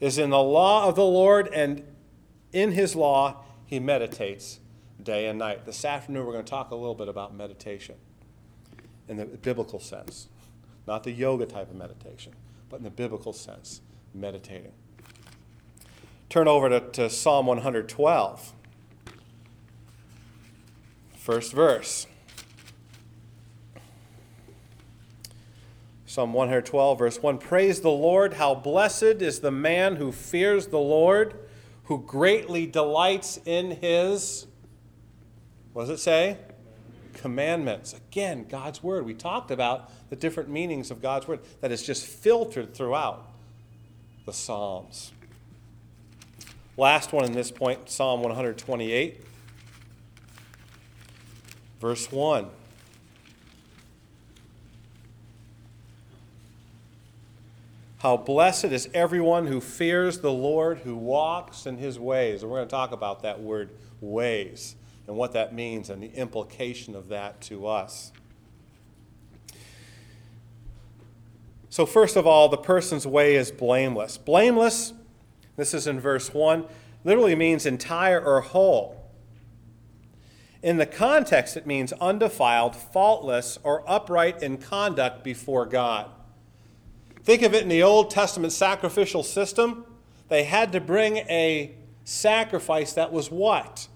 is 0.00 0.18
in 0.18 0.30
the 0.30 0.42
law 0.42 0.88
of 0.88 0.94
the 0.94 1.04
Lord, 1.04 1.48
and 1.48 1.82
in 2.52 2.72
his 2.72 2.94
law 2.94 3.44
he 3.66 3.78
meditates 3.78 4.60
day 5.02 5.26
and 5.26 5.38
night. 5.38 5.64
This 5.66 5.84
afternoon, 5.84 6.26
we're 6.26 6.32
going 6.32 6.44
to 6.44 6.50
talk 6.50 6.70
a 6.70 6.74
little 6.74 6.94
bit 6.94 7.08
about 7.08 7.34
meditation 7.34 7.96
in 9.08 9.16
the 9.16 9.24
biblical 9.24 9.80
sense, 9.80 10.28
not 10.86 11.04
the 11.04 11.12
yoga 11.12 11.46
type 11.46 11.70
of 11.70 11.76
meditation, 11.76 12.32
but 12.68 12.76
in 12.76 12.84
the 12.84 12.90
biblical 12.90 13.32
sense, 13.32 13.80
meditating. 14.14 14.72
Turn 16.28 16.46
over 16.46 16.68
to, 16.68 16.80
to 16.80 17.10
Psalm 17.10 17.46
112, 17.46 18.52
first 21.16 21.52
verse. 21.52 22.06
Psalm 26.06 26.32
112, 26.32 26.98
verse 26.98 27.22
1 27.22 27.38
Praise 27.38 27.80
the 27.80 27.90
Lord, 27.90 28.34
how 28.34 28.52
blessed 28.54 29.02
is 29.22 29.40
the 29.40 29.52
man 29.52 29.96
who 29.96 30.10
fears 30.10 30.66
the 30.66 30.78
Lord, 30.78 31.34
who 31.84 32.02
greatly 32.02 32.66
delights 32.66 33.38
in 33.44 33.70
his, 33.70 34.46
what 35.72 35.82
does 35.82 35.90
it 35.90 35.98
say? 35.98 36.38
Commandments. 37.12 37.92
Again, 37.92 38.46
God's 38.48 38.82
Word. 38.82 39.04
We 39.04 39.14
talked 39.14 39.50
about 39.50 39.90
the 40.10 40.16
different 40.16 40.48
meanings 40.48 40.90
of 40.90 41.02
God's 41.02 41.28
Word 41.28 41.40
that 41.60 41.70
is 41.70 41.82
just 41.82 42.06
filtered 42.06 42.74
throughout 42.74 43.26
the 44.26 44.32
Psalms. 44.32 45.12
Last 46.76 47.12
one 47.12 47.24
in 47.24 47.32
this 47.32 47.50
point, 47.50 47.90
Psalm 47.90 48.22
128, 48.22 49.24
verse 51.80 52.10
1. 52.10 52.46
How 57.98 58.16
blessed 58.16 58.66
is 58.66 58.88
everyone 58.94 59.46
who 59.46 59.60
fears 59.60 60.20
the 60.20 60.32
Lord, 60.32 60.78
who 60.78 60.96
walks 60.96 61.66
in 61.66 61.76
his 61.76 61.98
ways. 61.98 62.42
And 62.42 62.50
we're 62.50 62.58
going 62.58 62.68
to 62.68 62.70
talk 62.70 62.92
about 62.92 63.22
that 63.22 63.40
word 63.40 63.70
ways 64.00 64.74
and 65.10 65.18
what 65.18 65.32
that 65.32 65.52
means 65.52 65.90
and 65.90 66.02
the 66.02 66.12
implication 66.14 66.94
of 66.94 67.08
that 67.08 67.40
to 67.42 67.66
us. 67.66 68.12
So, 71.68 71.84
first 71.84 72.16
of 72.16 72.26
all, 72.26 72.48
the 72.48 72.56
person's 72.56 73.06
way 73.06 73.34
is 73.34 73.50
blameless. 73.50 74.16
Blameless 74.16 74.94
this 75.60 75.74
is 75.74 75.86
in 75.86 76.00
verse 76.00 76.32
1, 76.32 76.64
literally 77.04 77.34
means 77.34 77.66
entire 77.66 78.18
or 78.18 78.40
whole. 78.40 79.10
In 80.62 80.78
the 80.78 80.86
context, 80.86 81.54
it 81.54 81.66
means 81.66 81.92
undefiled, 82.00 82.74
faultless, 82.74 83.58
or 83.62 83.84
upright 83.86 84.42
in 84.42 84.56
conduct 84.56 85.22
before 85.22 85.66
God. 85.66 86.10
Think 87.22 87.42
of 87.42 87.52
it 87.52 87.62
in 87.62 87.68
the 87.68 87.82
Old 87.82 88.10
Testament 88.10 88.54
sacrificial 88.54 89.22
system. 89.22 89.84
They 90.30 90.44
had 90.44 90.72
to 90.72 90.80
bring 90.80 91.18
a 91.18 91.74
sacrifice 92.04 92.94
that 92.94 93.12
was 93.12 93.30
what? 93.30 93.88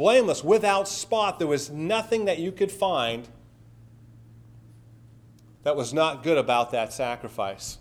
Blameless, 0.00 0.42
without 0.42 0.88
spot. 0.88 1.38
There 1.38 1.46
was 1.46 1.68
nothing 1.68 2.24
that 2.24 2.38
you 2.38 2.52
could 2.52 2.72
find 2.72 3.28
that 5.62 5.76
was 5.76 5.92
not 5.92 6.22
good 6.22 6.38
about 6.38 6.70
that 6.70 6.90
sacrifice. 6.90 7.76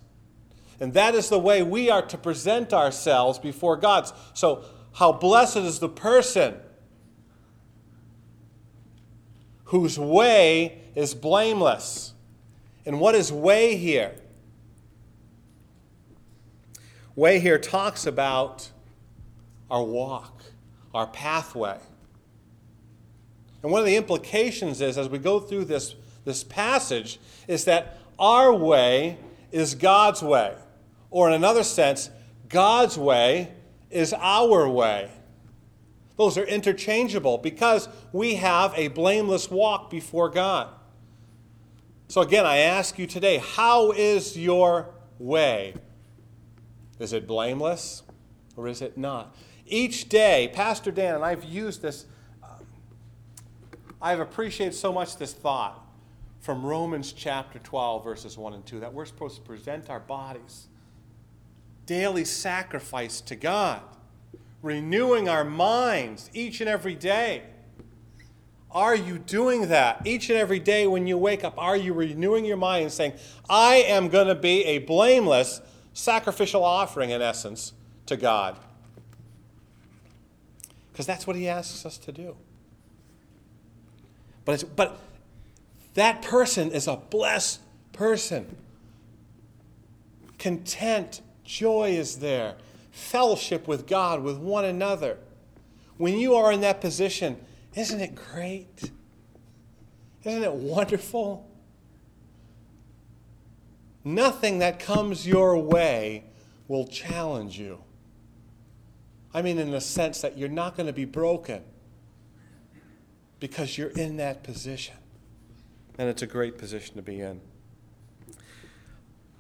And 0.81 0.93
that 0.95 1.15
is 1.15 1.29
the 1.29 1.39
way 1.39 1.63
we 1.63 1.89
are 1.89 2.01
to 2.01 2.17
present 2.17 2.73
ourselves 2.73 3.39
before 3.39 3.77
God. 3.77 4.11
So, 4.33 4.65
how 4.95 5.13
blessed 5.13 5.59
is 5.59 5.79
the 5.79 5.87
person 5.87 6.57
whose 9.63 9.97
way 9.97 10.81
is 10.95 11.13
blameless. 11.13 12.15
And 12.85 12.99
what 12.99 13.15
is 13.15 13.31
way 13.31 13.77
here? 13.77 14.13
Way 17.15 17.39
here 17.39 17.57
talks 17.57 18.05
about 18.05 18.71
our 19.71 19.85
walk, 19.85 20.43
our 20.93 21.07
pathway. 21.07 21.77
And 23.61 23.71
one 23.71 23.79
of 23.79 23.85
the 23.85 23.97
implications 23.97 24.81
is, 24.81 24.97
as 24.97 25.09
we 25.09 25.17
go 25.17 25.39
through 25.39 25.65
this, 25.65 25.95
this 26.25 26.43
passage, 26.43 27.19
is 27.47 27.65
that 27.65 27.97
our 28.17 28.53
way 28.53 29.17
is 29.51 29.75
God's 29.75 30.21
way. 30.21 30.55
Or, 31.11 31.27
in 31.27 31.33
another 31.33 31.63
sense, 31.63 32.09
God's 32.47 32.97
way 32.97 33.51
is 33.89 34.13
our 34.13 34.69
way. 34.69 35.11
Those 36.17 36.37
are 36.37 36.43
interchangeable 36.43 37.37
because 37.37 37.87
we 38.11 38.35
have 38.35 38.73
a 38.75 38.89
blameless 38.89 39.49
walk 39.49 39.89
before 39.89 40.29
God. 40.29 40.67
So, 42.09 42.21
again, 42.21 42.45
I 42.45 42.57
ask 42.57 42.99
you 42.99 43.07
today 43.07 43.37
how 43.37 43.91
is 43.91 44.37
your 44.37 44.89
way? 45.17 45.75
Is 46.99 47.13
it 47.13 47.25
blameless 47.27 48.03
or 48.57 48.67
is 48.67 48.81
it 48.81 48.97
not? 48.97 49.35
Each 49.65 50.09
day, 50.09 50.51
Pastor 50.53 50.91
Dan, 50.91 51.15
and 51.15 51.23
I've 51.23 51.43
used 51.43 51.81
this, 51.81 52.05
I've 54.01 54.19
appreciated 54.19 54.73
so 54.73 54.93
much 54.93 55.17
this 55.17 55.33
thought 55.33 55.85
from 56.39 56.65
Romans 56.65 57.11
chapter 57.11 57.59
12, 57.59 58.03
verses 58.03 58.37
1 58.37 58.53
and 58.53 58.65
2, 58.65 58.79
that 58.79 58.93
we're 58.93 59.05
supposed 59.05 59.35
to 59.35 59.41
present 59.41 59.89
our 59.89 59.99
bodies 59.99 60.67
daily 61.85 62.23
sacrifice 62.23 63.19
to 63.19 63.35
God, 63.35 63.81
renewing 64.61 65.27
our 65.27 65.43
minds 65.43 66.29
each 66.35 66.61
and 66.61 66.69
every 66.69 66.93
day. 66.93 67.41
Are 68.69 68.95
you 68.95 69.17
doing 69.17 69.69
that 69.69 70.05
each 70.05 70.29
and 70.29 70.37
every 70.37 70.59
day 70.59 70.85
when 70.85 71.07
you 71.07 71.17
wake 71.17 71.43
up? 71.43 71.55
Are 71.57 71.75
you 71.75 71.93
renewing 71.93 72.45
your 72.45 72.57
mind 72.57 72.83
and 72.83 72.93
saying, 72.93 73.13
I 73.49 73.77
am 73.77 74.07
going 74.09 74.27
to 74.27 74.35
be 74.35 74.63
a 74.65 74.77
blameless 74.77 75.61
sacrificial 75.93 76.63
offering, 76.63 77.09
in 77.09 77.23
essence, 77.23 77.73
to 78.05 78.15
God? 78.15 78.59
Because 80.91 81.07
that's 81.07 81.25
what 81.25 81.35
He 81.35 81.49
asks 81.49 81.87
us 81.87 81.97
to 81.97 82.11
do. 82.11 82.35
But, 84.49 84.75
but 84.75 84.97
that 85.93 86.23
person 86.23 86.71
is 86.71 86.87
a 86.87 86.95
blessed 86.95 87.59
person, 87.93 88.57
content 90.39 91.21
Joy 91.43 91.91
is 91.91 92.17
there. 92.17 92.55
Fellowship 92.89 93.67
with 93.67 93.85
God, 93.85 94.23
with 94.23 94.37
one 94.37 94.65
another. 94.65 95.19
When 95.97 96.17
you 96.17 96.33
are 96.33 96.51
in 96.51 96.61
that 96.61 96.81
position, 96.81 97.37
isn't 97.75 97.99
it 97.99 98.15
great? 98.15 98.89
Isn't 100.23 100.43
it 100.43 100.53
wonderful? 100.53 101.47
Nothing 104.03 104.57
that 104.59 104.79
comes 104.79 105.27
your 105.27 105.59
way 105.59 106.23
will 106.67 106.87
challenge 106.87 107.59
you. 107.59 107.83
I 109.31 109.43
mean, 109.43 109.59
in 109.59 109.69
the 109.69 109.81
sense 109.81 110.21
that 110.21 110.39
you're 110.39 110.49
not 110.49 110.75
going 110.75 110.87
to 110.87 110.93
be 110.93 111.05
broken 111.05 111.61
because 113.39 113.77
you're 113.77 113.89
in 113.89 114.17
that 114.17 114.43
position. 114.43 114.95
And 115.97 116.09
it's 116.09 116.21
a 116.21 116.27
great 116.27 116.57
position 116.57 116.95
to 116.95 117.01
be 117.01 117.19
in. 117.19 117.41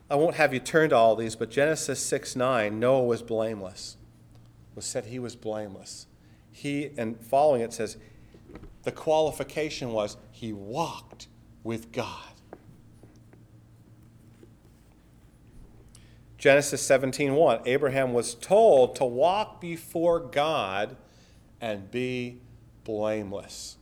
I 0.09 0.15
won't 0.15 0.35
have 0.35 0.53
you 0.53 0.59
turn 0.59 0.89
to 0.89 0.95
all 0.95 1.15
these, 1.15 1.35
but 1.35 1.51
Genesis 1.51 1.99
6 1.99 2.35
9, 2.35 2.79
Noah 2.79 3.03
was 3.03 3.21
blameless. 3.21 3.97
Was 4.75 4.85
said 4.85 5.05
he 5.05 5.19
was 5.19 5.35
blameless. 5.35 6.07
He, 6.51 6.91
and 6.97 7.19
following 7.21 7.61
it 7.61 7.73
says, 7.73 7.97
the 8.83 8.91
qualification 8.91 9.91
was 9.91 10.17
he 10.31 10.51
walked 10.51 11.27
with 11.63 11.91
God. 11.91 12.29
Genesis 16.37 16.81
17:1 16.87 17.61
Abraham 17.65 18.13
was 18.13 18.33
told 18.33 18.95
to 18.95 19.03
walk 19.03 19.59
before 19.59 20.21
God 20.21 20.95
and 21.59 21.91
be 21.91 22.39
blameless. 22.85 23.75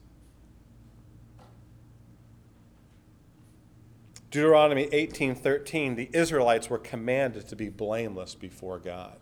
Deuteronomy 4.30 4.88
18:13, 4.92 5.96
the 5.96 6.10
Israelites 6.12 6.68
were 6.68 6.78
commanded 6.78 7.48
to 7.48 7.56
be 7.56 7.68
blameless 7.68 8.34
before 8.34 8.78
God. 8.78 9.16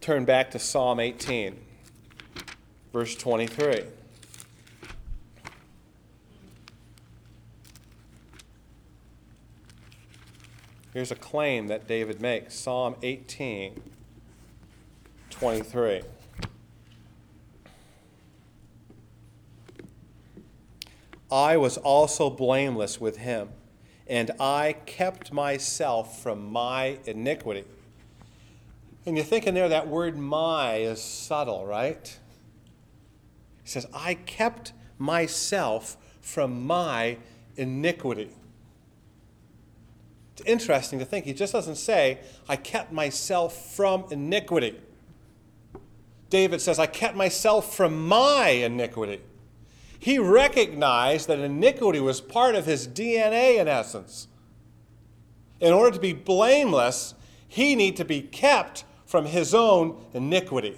Turn 0.00 0.24
back 0.24 0.50
to 0.52 0.58
Psalm 0.58 1.00
18, 1.00 1.56
verse 2.92 3.16
23. 3.16 3.84
Here's 10.92 11.10
a 11.10 11.16
claim 11.16 11.66
that 11.66 11.88
David 11.88 12.20
makes 12.20 12.54
Psalm 12.54 12.94
18, 13.02 13.82
23. 15.30 16.02
I 21.34 21.56
was 21.56 21.78
also 21.78 22.30
blameless 22.30 23.00
with 23.00 23.16
him, 23.16 23.48
and 24.06 24.30
I 24.38 24.76
kept 24.86 25.32
myself 25.32 26.22
from 26.22 26.52
my 26.52 26.98
iniquity. 27.06 27.64
And 29.04 29.16
you're 29.16 29.24
thinking 29.24 29.52
there, 29.52 29.68
that 29.68 29.88
word 29.88 30.16
my 30.16 30.76
is 30.76 31.02
subtle, 31.02 31.66
right? 31.66 32.16
He 33.64 33.68
says, 33.68 33.84
I 33.92 34.14
kept 34.14 34.74
myself 34.96 35.96
from 36.20 36.68
my 36.68 37.18
iniquity. 37.56 38.30
It's 40.34 40.42
interesting 40.46 41.00
to 41.00 41.04
think. 41.04 41.24
He 41.24 41.32
just 41.32 41.52
doesn't 41.52 41.76
say, 41.76 42.20
I 42.48 42.54
kept 42.54 42.92
myself 42.92 43.74
from 43.74 44.04
iniquity. 44.12 44.78
David 46.30 46.60
says, 46.60 46.78
I 46.78 46.86
kept 46.86 47.16
myself 47.16 47.74
from 47.74 48.06
my 48.06 48.50
iniquity. 48.50 49.20
He 50.04 50.18
recognized 50.18 51.28
that 51.28 51.38
iniquity 51.38 51.98
was 51.98 52.20
part 52.20 52.54
of 52.54 52.66
his 52.66 52.86
DNA 52.86 53.58
in 53.58 53.68
essence. 53.68 54.28
In 55.60 55.72
order 55.72 55.92
to 55.92 55.98
be 55.98 56.12
blameless, 56.12 57.14
he 57.48 57.74
need 57.74 57.96
to 57.96 58.04
be 58.04 58.20
kept 58.20 58.84
from 59.06 59.24
his 59.24 59.54
own 59.54 59.98
iniquity. 60.12 60.76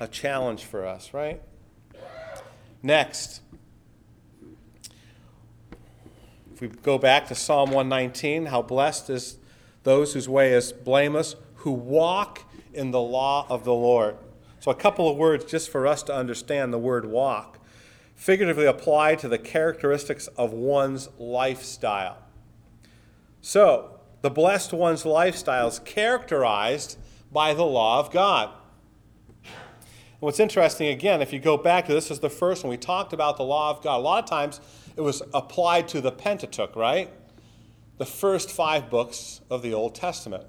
A 0.00 0.08
challenge 0.08 0.64
for 0.64 0.86
us, 0.86 1.12
right? 1.12 1.42
Next, 2.82 3.42
if 6.54 6.62
we 6.62 6.68
go 6.68 6.96
back 6.96 7.28
to 7.28 7.34
Psalm 7.34 7.70
119, 7.70 8.46
how 8.46 8.62
blessed 8.62 9.10
is 9.10 9.36
those 9.82 10.14
whose 10.14 10.26
way 10.26 10.54
is 10.54 10.72
blameless, 10.72 11.36
who 11.56 11.72
walk 11.72 12.50
in 12.72 12.92
the 12.92 13.00
law 13.00 13.46
of 13.50 13.64
the 13.64 13.74
Lord. 13.74 14.16
So, 14.62 14.70
a 14.70 14.76
couple 14.76 15.10
of 15.10 15.16
words 15.16 15.44
just 15.44 15.70
for 15.70 15.88
us 15.88 16.04
to 16.04 16.14
understand 16.14 16.72
the 16.72 16.78
word 16.78 17.04
walk, 17.04 17.58
figuratively 18.14 18.64
applied 18.64 19.18
to 19.18 19.28
the 19.28 19.36
characteristics 19.36 20.28
of 20.36 20.52
one's 20.52 21.08
lifestyle. 21.18 22.18
So, 23.40 23.98
the 24.20 24.30
blessed 24.30 24.72
one's 24.72 25.04
lifestyle 25.04 25.66
is 25.66 25.80
characterized 25.80 26.96
by 27.32 27.54
the 27.54 27.64
law 27.64 27.98
of 27.98 28.12
God. 28.12 28.50
And 29.42 30.20
what's 30.20 30.38
interesting, 30.38 30.86
again, 30.86 31.20
if 31.22 31.32
you 31.32 31.40
go 31.40 31.56
back 31.56 31.86
to 31.86 31.92
this 31.92 32.08
is 32.08 32.20
the 32.20 32.30
first 32.30 32.62
one, 32.62 32.70
we 32.70 32.76
talked 32.76 33.12
about 33.12 33.38
the 33.38 33.42
law 33.42 33.70
of 33.70 33.82
God. 33.82 33.96
A 33.96 33.98
lot 33.98 34.22
of 34.22 34.30
times 34.30 34.60
it 34.94 35.00
was 35.00 35.22
applied 35.34 35.88
to 35.88 36.00
the 36.00 36.12
Pentateuch, 36.12 36.76
right? 36.76 37.10
The 37.98 38.06
first 38.06 38.48
five 38.48 38.88
books 38.88 39.40
of 39.50 39.62
the 39.62 39.74
Old 39.74 39.96
Testament. 39.96 40.46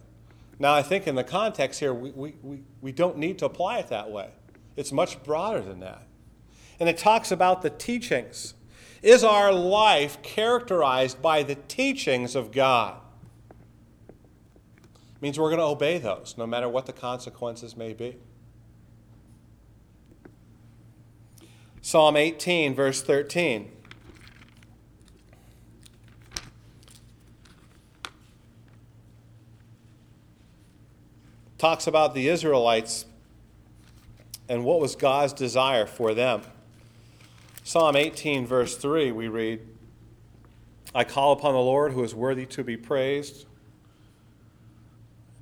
Now, 0.64 0.74
I 0.74 0.82
think 0.82 1.08
in 1.08 1.16
the 1.16 1.26
context 1.26 1.82
here, 1.82 1.94
we, 1.94 2.12
we, 2.12 2.36
we, 2.42 2.64
we 2.80 2.94
don't 2.94 3.18
need 3.18 3.38
to 3.40 3.46
apply 3.46 3.80
it 3.80 3.90
that 3.90 4.10
way. 4.10 4.30
It's 4.78 4.94
much 4.94 5.22
broader 5.22 5.60
than 5.60 5.82
that. 5.82 6.08
And 6.80 6.88
it 6.88 6.98
talks 6.98 7.34
about 7.34 7.64
the 7.64 7.70
teachings. 7.70 8.54
Is 9.02 9.26
our 9.26 9.52
life 9.52 10.22
characterized 10.22 11.22
by 11.22 11.44
the 11.44 11.56
teachings 11.56 12.34
of 12.34 12.54
God? 12.54 12.96
It 14.08 15.22
means 15.22 15.38
we're 15.38 15.50
going 15.50 15.60
to 15.60 15.66
obey 15.66 15.98
those, 15.98 16.36
no 16.38 16.48
matter 16.48 16.70
what 16.70 16.86
the 16.86 16.94
consequences 16.94 17.76
may 17.76 17.92
be. 17.92 18.16
Psalm 21.82 22.16
18, 22.16 22.74
verse 22.74 23.02
13. 23.02 23.70
Talks 31.64 31.88
about 31.88 32.14
the 32.14 32.28
Israelites 32.28 33.06
and 34.50 34.66
what 34.66 34.82
was 34.82 34.98
God's 34.98 35.32
desire 35.32 35.86
for 35.86 36.14
them. 36.14 36.42
Psalm 37.64 37.96
18, 37.96 38.46
verse 38.46 38.76
3, 38.76 39.14
we 39.14 39.30
read, 39.30 39.62
I 40.94 41.06
call 41.06 41.32
upon 41.32 41.54
the 41.54 41.62
Lord 41.62 41.94
who 41.94 42.04
is 42.04 42.14
worthy 42.14 42.46
to 42.48 42.66
be 42.66 42.76
praised. 42.76 43.46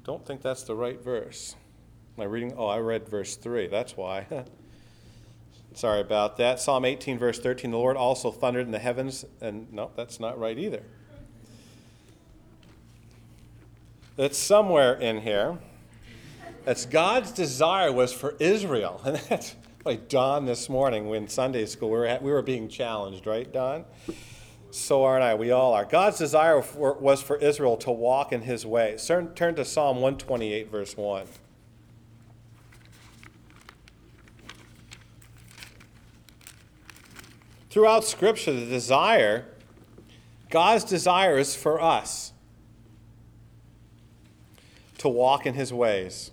Don't 0.03 0.23
think 0.23 0.43
that's 0.43 0.61
the 0.61 0.75
right 0.75 1.03
verse. 1.03 1.55
Am 2.15 2.21
I 2.21 2.25
reading? 2.25 2.53
Oh, 2.55 2.67
I 2.67 2.77
read 2.77 3.09
verse 3.09 3.35
3. 3.35 3.65
That's 3.65 3.97
why. 3.97 4.27
Sorry 5.73 6.01
about 6.01 6.37
that. 6.37 6.59
Psalm 6.59 6.85
18, 6.85 7.17
verse 7.17 7.39
13, 7.39 7.71
the 7.71 7.77
Lord 7.77 7.97
also 7.97 8.29
thundered 8.29 8.67
in 8.67 8.71
the 8.71 8.77
heavens. 8.77 9.25
And 9.41 9.73
no, 9.73 9.89
that's 9.95 10.19
not 10.19 10.37
right 10.37 10.59
either. 10.59 10.83
It's 14.19 14.37
somewhere 14.37 14.93
in 14.93 15.21
here. 15.21 15.57
That's 16.63 16.85
God's 16.85 17.31
desire 17.31 17.91
was 17.91 18.13
for 18.13 18.35
Israel. 18.39 19.01
And 19.05 19.17
that's 19.17 19.55
like 19.83 20.09
Don 20.09 20.45
this 20.45 20.69
morning 20.69 21.09
when 21.09 21.27
Sunday 21.27 21.65
school, 21.65 21.89
we 21.89 21.97
were, 21.97 22.05
at, 22.05 22.21
we 22.21 22.31
were 22.31 22.43
being 22.43 22.69
challenged, 22.69 23.25
right, 23.25 23.51
Don? 23.51 23.83
So 24.69 25.03
aren't 25.03 25.23
I? 25.23 25.33
We 25.33 25.49
all 25.51 25.73
are. 25.73 25.85
God's 25.85 26.19
desire 26.19 26.61
for, 26.61 26.93
was 26.93 27.21
for 27.21 27.37
Israel 27.37 27.77
to 27.77 27.91
walk 27.91 28.31
in 28.31 28.41
his 28.41 28.63
way. 28.63 28.95
Turn, 29.03 29.33
turn 29.33 29.55
to 29.55 29.65
Psalm 29.65 29.97
128, 29.97 30.69
verse 30.69 30.95
1. 30.95 31.25
Throughout 37.71 38.03
Scripture, 38.03 38.53
the 38.53 38.65
desire, 38.65 39.45
God's 40.49 40.83
desire 40.83 41.39
is 41.39 41.55
for 41.55 41.81
us 41.81 42.33
to 44.99 45.09
walk 45.09 45.47
in 45.47 45.55
his 45.55 45.73
ways. 45.73 46.31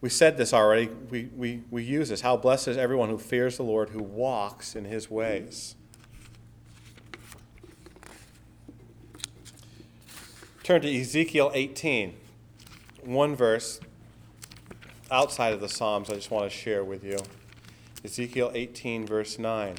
We 0.00 0.08
said 0.08 0.36
this 0.36 0.52
already. 0.52 0.88
We, 1.10 1.30
we, 1.34 1.62
we 1.70 1.82
use 1.82 2.10
this. 2.10 2.20
How 2.20 2.36
blessed 2.36 2.68
is 2.68 2.76
everyone 2.76 3.08
who 3.08 3.18
fears 3.18 3.56
the 3.56 3.62
Lord, 3.62 3.90
who 3.90 4.02
walks 4.02 4.76
in 4.76 4.84
his 4.84 5.10
ways. 5.10 5.74
Turn 10.62 10.82
to 10.82 11.00
Ezekiel 11.00 11.50
18. 11.54 12.14
One 13.04 13.34
verse 13.36 13.80
outside 15.10 15.52
of 15.52 15.60
the 15.60 15.68
Psalms 15.68 16.10
I 16.10 16.14
just 16.14 16.30
want 16.30 16.50
to 16.50 16.56
share 16.56 16.84
with 16.84 17.04
you. 17.04 17.18
Ezekiel 18.04 18.50
18, 18.54 19.06
verse 19.06 19.38
9. 19.38 19.76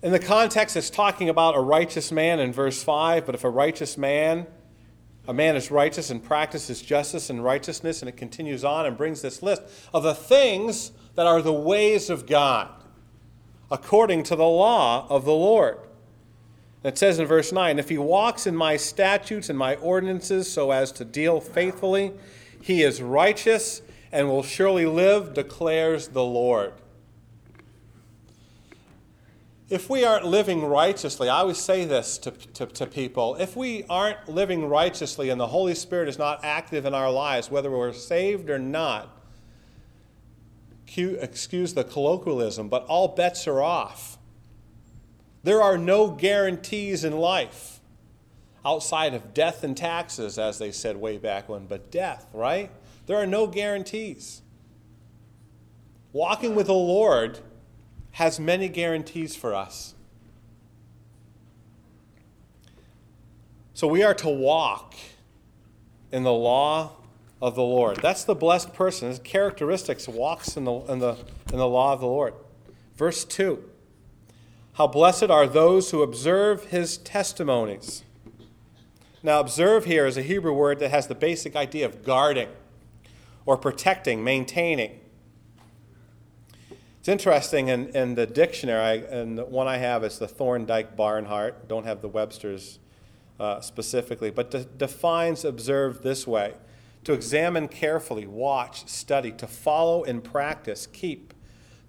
In 0.00 0.12
the 0.12 0.20
context, 0.20 0.76
it's 0.76 0.90
talking 0.90 1.28
about 1.28 1.56
a 1.56 1.60
righteous 1.60 2.12
man 2.12 2.38
in 2.38 2.52
verse 2.52 2.84
5, 2.84 3.26
but 3.26 3.34
if 3.34 3.42
a 3.42 3.50
righteous 3.50 3.98
man, 3.98 4.46
a 5.26 5.34
man 5.34 5.56
is 5.56 5.72
righteous 5.72 6.08
and 6.08 6.22
practices 6.22 6.80
justice 6.80 7.30
and 7.30 7.42
righteousness, 7.42 8.00
and 8.00 8.08
it 8.08 8.16
continues 8.16 8.64
on 8.64 8.86
and 8.86 8.96
brings 8.96 9.22
this 9.22 9.42
list 9.42 9.62
of 9.92 10.04
the 10.04 10.14
things 10.14 10.92
that 11.16 11.26
are 11.26 11.42
the 11.42 11.52
ways 11.52 12.10
of 12.10 12.26
God, 12.26 12.68
according 13.72 14.22
to 14.24 14.36
the 14.36 14.46
law 14.46 15.04
of 15.10 15.24
the 15.24 15.32
Lord. 15.32 15.80
It 16.84 16.96
says 16.96 17.18
in 17.18 17.26
verse 17.26 17.50
9, 17.50 17.80
If 17.80 17.88
he 17.88 17.98
walks 17.98 18.46
in 18.46 18.54
my 18.54 18.76
statutes 18.76 19.48
and 19.48 19.58
my 19.58 19.74
ordinances 19.76 20.50
so 20.50 20.70
as 20.70 20.92
to 20.92 21.04
deal 21.04 21.40
faithfully, 21.40 22.12
he 22.62 22.84
is 22.84 23.02
righteous 23.02 23.82
and 24.12 24.28
will 24.28 24.44
surely 24.44 24.86
live, 24.86 25.34
declares 25.34 26.08
the 26.08 26.24
Lord 26.24 26.74
if 29.70 29.90
we 29.90 30.04
aren't 30.04 30.24
living 30.24 30.64
righteously, 30.64 31.28
I 31.28 31.40
always 31.40 31.58
say 31.58 31.84
this 31.84 32.16
to, 32.18 32.30
to, 32.30 32.66
to, 32.66 32.86
people 32.86 33.34
if 33.36 33.54
we 33.54 33.84
aren't 33.90 34.28
living 34.28 34.66
righteously 34.66 35.28
and 35.28 35.38
the 35.38 35.48
Holy 35.48 35.74
Spirit 35.74 36.08
is 36.08 36.18
not 36.18 36.40
active 36.42 36.86
in 36.86 36.94
our 36.94 37.10
lives, 37.10 37.50
whether 37.50 37.70
we're 37.70 37.92
saved 37.92 38.48
or 38.48 38.58
not, 38.58 39.14
excuse 40.96 41.74
the 41.74 41.84
colloquialism, 41.84 42.68
but 42.68 42.84
all 42.86 43.08
bets 43.08 43.46
are 43.46 43.60
off. 43.60 44.18
There 45.42 45.62
are 45.62 45.76
no 45.76 46.10
guarantees 46.10 47.04
in 47.04 47.18
life 47.18 47.80
outside 48.64 49.14
of 49.14 49.34
death 49.34 49.62
and 49.62 49.76
taxes, 49.76 50.38
as 50.38 50.58
they 50.58 50.72
said 50.72 50.96
way 50.96 51.18
back 51.18 51.48
when, 51.48 51.66
but 51.66 51.90
death, 51.90 52.26
right? 52.32 52.70
There 53.06 53.16
are 53.16 53.26
no 53.26 53.46
guarantees. 53.46 54.42
Walking 56.12 56.54
with 56.54 56.66
the 56.66 56.74
Lord 56.74 57.38
has 58.12 58.40
many 58.40 58.68
guarantees 58.68 59.36
for 59.36 59.54
us. 59.54 59.94
So 63.74 63.86
we 63.86 64.02
are 64.02 64.14
to 64.14 64.28
walk 64.28 64.94
in 66.10 66.24
the 66.24 66.32
law 66.32 66.96
of 67.40 67.54
the 67.54 67.62
Lord. 67.62 67.98
That's 68.02 68.24
the 68.24 68.34
blessed 68.34 68.74
person. 68.74 69.08
His 69.08 69.20
characteristics 69.20 70.08
walks 70.08 70.56
in 70.56 70.64
the, 70.64 70.72
in 70.72 70.98
the, 70.98 71.16
in 71.52 71.58
the 71.58 71.68
law 71.68 71.92
of 71.92 72.00
the 72.00 72.06
Lord. 72.06 72.34
Verse 72.96 73.24
2 73.24 73.62
How 74.72 74.86
blessed 74.86 75.30
are 75.30 75.46
those 75.46 75.90
who 75.90 76.02
observe 76.02 76.66
his 76.66 76.98
testimonies. 76.98 78.02
Now, 79.22 79.40
observe 79.40 79.84
here 79.84 80.06
is 80.06 80.16
a 80.16 80.22
Hebrew 80.22 80.52
word 80.52 80.78
that 80.78 80.90
has 80.90 81.08
the 81.08 81.14
basic 81.14 81.56
idea 81.56 81.86
of 81.86 82.04
guarding 82.04 82.48
or 83.46 83.56
protecting, 83.56 84.22
maintaining. 84.22 85.00
It's 87.08 87.24
interesting 87.24 87.68
in, 87.68 87.88
in 87.96 88.16
the 88.16 88.26
dictionary, 88.26 89.02
and 89.08 89.38
the 89.38 89.46
one 89.46 89.66
I 89.66 89.78
have 89.78 90.04
is 90.04 90.18
the 90.18 90.28
Thorndike 90.28 90.94
Barnhart. 90.94 91.66
Don't 91.66 91.86
have 91.86 92.02
the 92.02 92.08
Webster's 92.08 92.80
uh, 93.40 93.62
specifically, 93.62 94.30
but 94.30 94.50
de- 94.50 94.66
defines 94.66 95.42
observe 95.42 96.02
this 96.02 96.26
way 96.26 96.52
to 97.04 97.14
examine 97.14 97.66
carefully, 97.66 98.26
watch, 98.26 98.86
study, 98.86 99.32
to 99.32 99.46
follow 99.46 100.04
and 100.04 100.22
practice, 100.22 100.86
keep, 100.86 101.32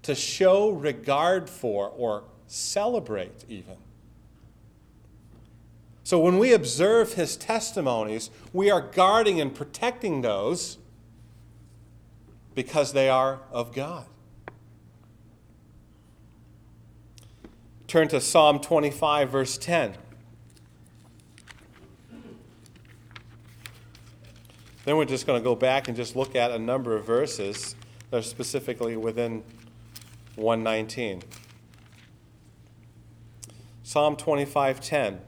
to 0.04 0.14
show 0.14 0.70
regard 0.70 1.50
for, 1.50 1.90
or 1.90 2.24
celebrate 2.46 3.44
even. 3.46 3.76
So 6.02 6.18
when 6.18 6.38
we 6.38 6.54
observe 6.54 7.12
his 7.12 7.36
testimonies, 7.36 8.30
we 8.54 8.70
are 8.70 8.80
guarding 8.80 9.38
and 9.38 9.54
protecting 9.54 10.22
those 10.22 10.78
because 12.54 12.94
they 12.94 13.10
are 13.10 13.40
of 13.52 13.74
God. 13.74 14.06
Turn 17.90 18.06
to 18.06 18.20
Psalm 18.20 18.60
25, 18.60 19.30
verse 19.30 19.58
10. 19.58 19.96
Then 24.84 24.96
we're 24.96 25.04
just 25.04 25.26
going 25.26 25.40
to 25.40 25.42
go 25.42 25.56
back 25.56 25.88
and 25.88 25.96
just 25.96 26.14
look 26.14 26.36
at 26.36 26.52
a 26.52 26.58
number 26.60 26.94
of 26.94 27.04
verses 27.04 27.74
that 28.10 28.18
are 28.18 28.22
specifically 28.22 28.96
within 28.96 29.42
119. 30.36 31.24
Psalm 33.82 34.14
25:10 34.14 35.18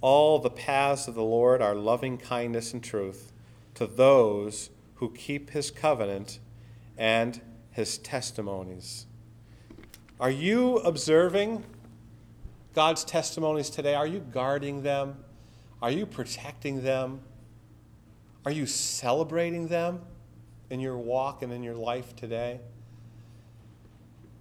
All 0.00 0.38
the 0.38 0.48
paths 0.48 1.08
of 1.08 1.14
the 1.14 1.22
Lord 1.22 1.60
are 1.60 1.74
loving 1.74 2.16
kindness 2.16 2.72
and 2.72 2.82
truth 2.82 3.32
to 3.74 3.86
those 3.86 4.70
who 4.94 5.10
keep 5.10 5.50
his 5.50 5.70
covenant 5.70 6.38
and 6.96 7.42
his 7.70 7.98
testimonies. 7.98 9.04
Are 10.20 10.30
you 10.30 10.76
observing 10.76 11.64
God's 12.74 13.04
testimonies 13.04 13.70
today? 13.70 13.94
Are 13.94 14.06
you 14.06 14.18
guarding 14.18 14.82
them? 14.82 15.16
Are 15.80 15.90
you 15.90 16.04
protecting 16.04 16.82
them? 16.82 17.22
Are 18.44 18.50
you 18.50 18.66
celebrating 18.66 19.68
them 19.68 20.02
in 20.68 20.78
your 20.78 20.98
walk 20.98 21.40
and 21.40 21.50
in 21.50 21.62
your 21.62 21.74
life 21.74 22.14
today? 22.16 22.60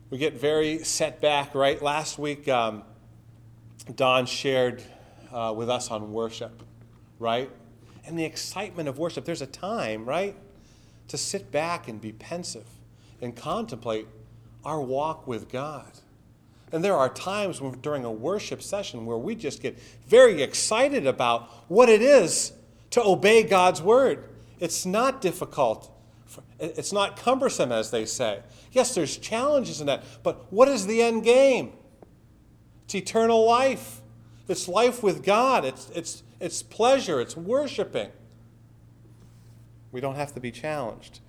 We 0.09 0.17
get 0.17 0.33
very 0.33 0.79
set 0.83 1.21
back, 1.21 1.55
right? 1.55 1.81
Last 1.81 2.19
week, 2.19 2.49
um, 2.49 2.83
Don 3.95 4.25
shared 4.25 4.83
uh, 5.31 5.53
with 5.55 5.69
us 5.69 5.91
on 5.91 6.11
worship, 6.11 6.61
right? 7.19 7.49
And 8.05 8.19
the 8.19 8.25
excitement 8.25 8.89
of 8.89 8.99
worship. 8.99 9.23
There's 9.23 9.41
a 9.41 9.47
time, 9.47 10.03
right, 10.03 10.35
to 11.07 11.17
sit 11.17 11.53
back 11.53 11.87
and 11.87 12.01
be 12.01 12.11
pensive 12.11 12.67
and 13.21 13.33
contemplate 13.33 14.07
our 14.63 14.81
walk 14.81 15.27
with 15.27 15.49
God. 15.49 15.91
And 16.71 16.83
there 16.83 16.95
are 16.95 17.09
times 17.09 17.61
when, 17.61 17.79
during 17.81 18.05
a 18.05 18.11
worship 18.11 18.61
session 18.61 19.05
where 19.05 19.17
we 19.17 19.35
just 19.35 19.61
get 19.61 19.79
very 20.07 20.41
excited 20.43 21.07
about 21.07 21.49
what 21.67 21.89
it 21.89 22.01
is 22.01 22.53
to 22.91 23.03
obey 23.03 23.43
God's 23.43 23.81
word. 23.81 24.29
It's 24.59 24.85
not 24.85 25.21
difficult. 25.21 25.91
It's 26.59 26.93
not 26.93 27.17
cumbersome, 27.17 27.71
as 27.71 27.91
they 27.91 28.05
say. 28.05 28.41
Yes, 28.71 28.93
there's 28.93 29.17
challenges 29.17 29.81
in 29.81 29.87
that, 29.87 30.03
but 30.21 30.51
what 30.51 30.67
is 30.67 30.85
the 30.85 31.01
end 31.01 31.23
game? 31.23 31.73
It's 32.85 32.95
eternal 32.95 33.45
life. 33.45 34.01
It's 34.47 34.67
life 34.67 35.01
with 35.01 35.23
God. 35.23 35.65
It's, 35.65 35.89
it's, 35.95 36.23
it's 36.39 36.61
pleasure. 36.61 37.21
It's 37.21 37.37
worshiping. 37.37 38.11
We 39.91 40.01
don't 40.01 40.15
have 40.15 40.33
to 40.33 40.39
be 40.39 40.51
challenged 40.51 41.19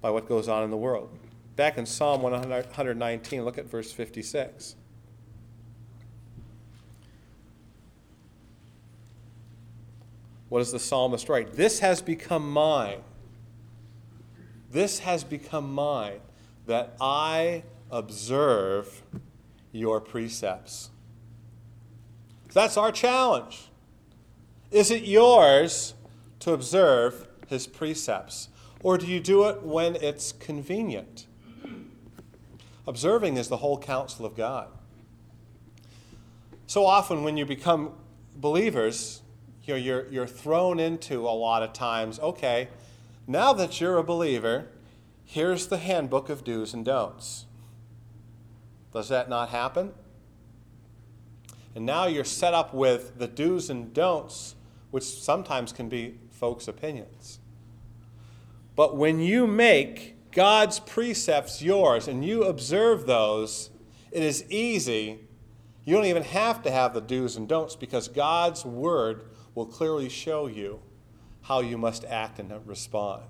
by 0.00 0.10
what 0.10 0.28
goes 0.28 0.48
on 0.48 0.62
in 0.62 0.70
the 0.70 0.76
world. 0.76 1.10
Back 1.56 1.78
in 1.78 1.86
Psalm 1.86 2.20
119, 2.20 3.44
look 3.44 3.56
at 3.56 3.64
verse 3.64 3.90
56. 3.90 4.76
What 10.50 10.58
does 10.58 10.70
the 10.70 10.78
psalmist 10.78 11.28
write? 11.28 11.54
This 11.54 11.80
has 11.80 12.02
become 12.02 12.52
mine. 12.52 12.98
This 14.70 15.00
has 15.00 15.24
become 15.24 15.72
mine 15.72 16.20
that 16.66 16.94
I 17.00 17.64
observe 17.90 19.02
your 19.72 20.00
precepts. 20.00 20.90
That's 22.52 22.76
our 22.76 22.92
challenge. 22.92 23.68
Is 24.70 24.90
it 24.90 25.04
yours 25.04 25.94
to 26.40 26.52
observe 26.52 27.28
his 27.48 27.66
precepts? 27.66 28.48
Or 28.82 28.98
do 28.98 29.06
you 29.06 29.20
do 29.20 29.48
it 29.48 29.62
when 29.62 29.96
it's 29.96 30.32
convenient? 30.32 31.26
Observing 32.86 33.36
is 33.36 33.48
the 33.48 33.58
whole 33.58 33.78
counsel 33.78 34.24
of 34.24 34.36
God. 34.36 34.68
So 36.66 36.84
often, 36.84 37.22
when 37.22 37.36
you 37.36 37.46
become 37.46 37.92
believers, 38.36 39.22
you 39.64 39.74
know, 39.74 39.78
you're, 39.78 40.06
you're 40.08 40.26
thrown 40.26 40.78
into 40.78 41.28
a 41.28 41.30
lot 41.30 41.62
of 41.62 41.72
times, 41.72 42.18
okay, 42.20 42.68
now 43.26 43.52
that 43.52 43.80
you're 43.80 43.98
a 43.98 44.04
believer, 44.04 44.68
here's 45.24 45.66
the 45.66 45.78
handbook 45.78 46.28
of 46.28 46.44
do's 46.44 46.72
and 46.72 46.84
don'ts. 46.84 47.46
Does 48.92 49.08
that 49.08 49.28
not 49.28 49.50
happen? 49.50 49.92
And 51.74 51.84
now 51.84 52.06
you're 52.06 52.24
set 52.24 52.54
up 52.54 52.72
with 52.72 53.18
the 53.18 53.26
do's 53.28 53.68
and 53.68 53.92
don'ts, 53.92 54.54
which 54.90 55.04
sometimes 55.04 55.72
can 55.72 55.88
be 55.88 56.18
folks' 56.30 56.68
opinions. 56.68 57.38
But 58.74 58.96
when 58.96 59.20
you 59.20 59.46
make 59.46 60.15
God's 60.36 60.80
precepts 60.80 61.62
yours 61.62 62.06
and 62.08 62.22
you 62.22 62.44
observe 62.44 63.06
those, 63.06 63.70
it 64.12 64.22
is 64.22 64.44
easy. 64.50 65.20
You 65.86 65.96
don't 65.96 66.04
even 66.04 66.24
have 66.24 66.62
to 66.64 66.70
have 66.70 66.92
the 66.92 67.00
do's 67.00 67.36
and 67.36 67.48
don'ts 67.48 67.74
because 67.74 68.06
God's 68.06 68.62
word 68.62 69.30
will 69.54 69.64
clearly 69.64 70.10
show 70.10 70.46
you 70.46 70.82
how 71.40 71.60
you 71.60 71.78
must 71.78 72.04
act 72.04 72.38
and 72.38 72.52
respond. 72.66 73.24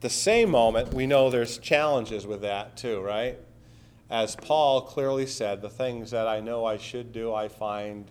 The 0.00 0.10
same 0.10 0.50
moment, 0.50 0.92
we 0.92 1.06
know 1.06 1.30
there's 1.30 1.56
challenges 1.56 2.26
with 2.26 2.42
that 2.42 2.76
too, 2.76 3.00
right? 3.00 3.38
As 4.10 4.36
Paul 4.36 4.82
clearly 4.82 5.26
said, 5.26 5.62
the 5.62 5.70
things 5.70 6.10
that 6.10 6.28
I 6.28 6.40
know 6.40 6.66
I 6.66 6.76
should 6.76 7.10
do, 7.10 7.32
I 7.32 7.48
find 7.48 8.10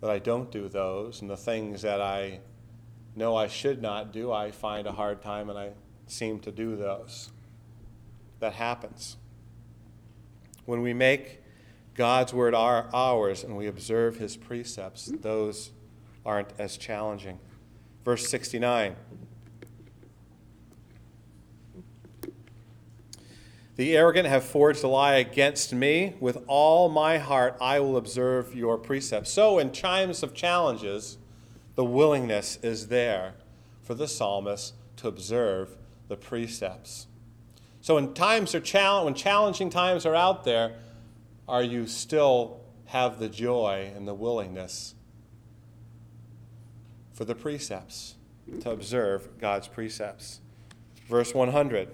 that 0.00 0.08
I 0.08 0.18
don't 0.18 0.50
do 0.50 0.66
those, 0.66 1.20
and 1.20 1.28
the 1.28 1.36
things 1.36 1.82
that 1.82 2.00
I 2.00 2.40
know 3.16 3.34
I 3.34 3.48
should 3.48 3.80
not 3.80 4.12
do, 4.12 4.30
I 4.30 4.50
find 4.50 4.86
a 4.86 4.92
hard 4.92 5.22
time 5.22 5.48
and 5.50 5.58
I 5.58 5.70
seem 6.06 6.38
to 6.40 6.52
do 6.52 6.76
those. 6.76 7.30
That 8.40 8.52
happens. 8.52 9.16
When 10.66 10.82
we 10.82 10.92
make 10.92 11.42
God's 11.94 12.34
word 12.34 12.54
our, 12.54 12.88
ours 12.92 13.42
and 13.42 13.56
we 13.56 13.66
observe 13.66 14.18
his 14.18 14.36
precepts, 14.36 15.10
those 15.20 15.70
aren't 16.24 16.52
as 16.58 16.76
challenging. 16.76 17.38
Verse 18.04 18.28
69. 18.28 18.96
The 23.76 23.94
arrogant 23.94 24.26
have 24.26 24.44
forged 24.44 24.82
a 24.84 24.88
lie 24.88 25.16
against 25.16 25.72
me. 25.74 26.14
With 26.18 26.42
all 26.46 26.88
my 26.88 27.18
heart, 27.18 27.56
I 27.60 27.80
will 27.80 27.96
observe 27.96 28.54
your 28.54 28.78
precepts. 28.78 29.30
So, 29.30 29.58
in 29.58 29.70
times 29.70 30.22
of 30.22 30.32
challenges, 30.32 31.18
the 31.76 31.84
willingness 31.84 32.58
is 32.62 32.88
there 32.88 33.34
for 33.82 33.94
the 33.94 34.08
psalmist 34.08 34.74
to 34.96 35.06
observe 35.06 35.76
the 36.08 36.16
precepts. 36.16 37.06
So 37.80 37.94
when 37.94 38.14
times 38.14 38.54
are 38.54 38.60
challenge, 38.60 39.04
when 39.04 39.14
challenging 39.14 39.70
times 39.70 40.04
are 40.04 40.14
out 40.14 40.44
there, 40.44 40.72
are 41.46 41.62
you 41.62 41.86
still 41.86 42.60
have 42.86 43.20
the 43.20 43.28
joy 43.28 43.92
and 43.94 44.08
the 44.08 44.14
willingness 44.14 44.94
for 47.12 47.24
the 47.24 47.34
precepts 47.34 48.14
to 48.60 48.70
observe 48.70 49.38
God's 49.38 49.68
precepts? 49.68 50.40
Verse 51.08 51.34
100. 51.34 51.88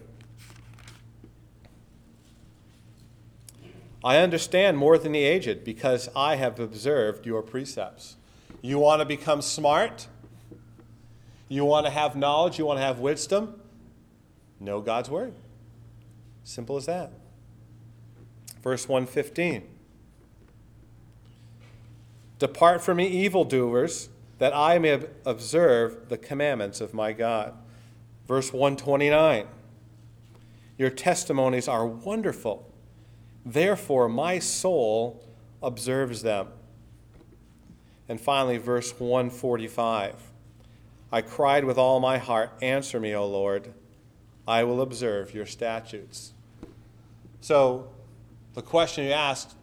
I 4.05 4.17
understand 4.19 4.79
more 4.79 4.99
than 4.99 5.13
the 5.13 5.23
aged 5.23 5.65
because 5.65 6.09
I 6.17 6.37
have 6.37 6.59
observed 6.59 7.27
your 7.27 7.43
precepts. 7.43 8.17
You 8.63 8.79
want 8.79 9.01
to 9.01 9.05
become 9.05 9.43
smart? 9.43 10.07
You 11.49 11.65
want 11.65 11.85
to 11.85 11.91
have 11.91 12.17
knowledge? 12.17 12.59
You 12.59 12.65
want 12.65 12.79
to 12.79 12.85
have 12.85 13.01
wisdom? 13.01 13.61
Know 14.61 14.81
God's 14.81 15.11
word. 15.11 15.35
Simple 16.45 16.77
as 16.77 16.87
that. 16.87 17.13
Verse 18.63 18.89
115. 18.89 19.69
Depart 22.39 22.83
from 22.83 22.99
me, 22.99 23.07
evildoers, 23.09 24.09
that 24.39 24.55
I 24.55 24.79
may 24.79 25.01
observe 25.27 26.09
the 26.09 26.17
commandments 26.17 26.81
of 26.81 26.95
my 26.95 27.13
God. 27.13 27.55
Verse 28.27 28.53
129. 28.53 29.47
Your 30.79 30.91
testimonies 30.91 31.69
are 31.69 31.87
wonderful. 31.87 32.73
Therefore, 33.45 34.09
my 34.09 34.39
soul 34.39 35.23
observes 35.63 36.23
them. 36.23 36.49
And 38.13 38.21
finally, 38.21 38.59
verse 38.59 38.93
145 39.01 40.17
I 41.11 41.23
cried 41.23 41.65
with 41.65 41.79
all 41.79 41.99
my 41.99 42.19
heart, 42.19 42.51
Answer 42.61 43.01
me, 43.01 43.15
O 43.15 43.27
Lord. 43.27 43.73
I 44.47 44.65
will 44.65 44.83
observe 44.83 45.33
your 45.33 45.47
statutes. 45.47 46.35
So, 47.41 47.89
the 48.53 48.61
question 48.61 49.07
you 49.07 49.13
asked 49.13 49.57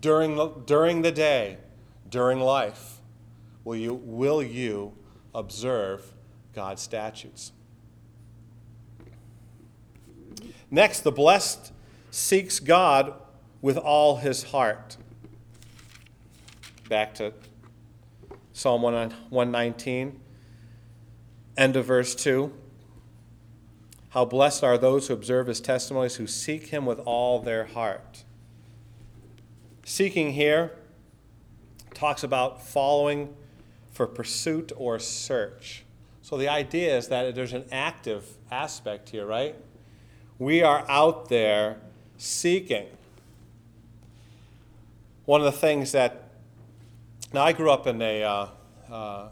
during 0.00 0.36
the, 0.36 0.48
during 0.64 1.02
the 1.02 1.12
day, 1.12 1.58
during 2.08 2.40
life, 2.40 3.02
will 3.62 3.76
you, 3.76 3.92
will 3.92 4.42
you 4.42 4.94
observe 5.34 6.14
God's 6.54 6.80
statutes? 6.80 7.52
Next, 10.70 11.00
the 11.00 11.12
blessed 11.12 11.72
seeks 12.10 12.58
God 12.58 13.12
with 13.60 13.76
all 13.76 14.16
his 14.16 14.44
heart. 14.44 14.96
Back 16.88 17.14
to 17.14 17.32
Psalm 18.52 18.82
119, 18.82 20.20
end 21.56 21.76
of 21.76 21.86
verse 21.86 22.14
2. 22.14 22.52
How 24.10 24.26
blessed 24.26 24.62
are 24.62 24.76
those 24.76 25.08
who 25.08 25.14
observe 25.14 25.46
his 25.46 25.60
testimonies, 25.60 26.16
who 26.16 26.26
seek 26.26 26.66
him 26.66 26.84
with 26.84 26.98
all 27.00 27.40
their 27.40 27.64
heart. 27.64 28.24
Seeking 29.84 30.32
here 30.32 30.72
talks 31.94 32.22
about 32.22 32.62
following 32.62 33.34
for 33.90 34.06
pursuit 34.06 34.70
or 34.76 34.98
search. 34.98 35.84
So 36.20 36.36
the 36.36 36.48
idea 36.48 36.96
is 36.96 37.08
that 37.08 37.34
there's 37.34 37.52
an 37.54 37.64
active 37.72 38.26
aspect 38.50 39.10
here, 39.10 39.24
right? 39.24 39.56
We 40.38 40.62
are 40.62 40.84
out 40.88 41.28
there 41.30 41.78
seeking. 42.18 42.86
One 45.24 45.40
of 45.40 45.44
the 45.46 45.52
things 45.52 45.92
that, 45.92 46.31
now 47.32 47.44
I 47.44 47.52
grew 47.52 47.70
up 47.70 47.86
in 47.86 48.00
a, 48.02 48.22
uh, 48.22 48.46
uh, 48.90 49.28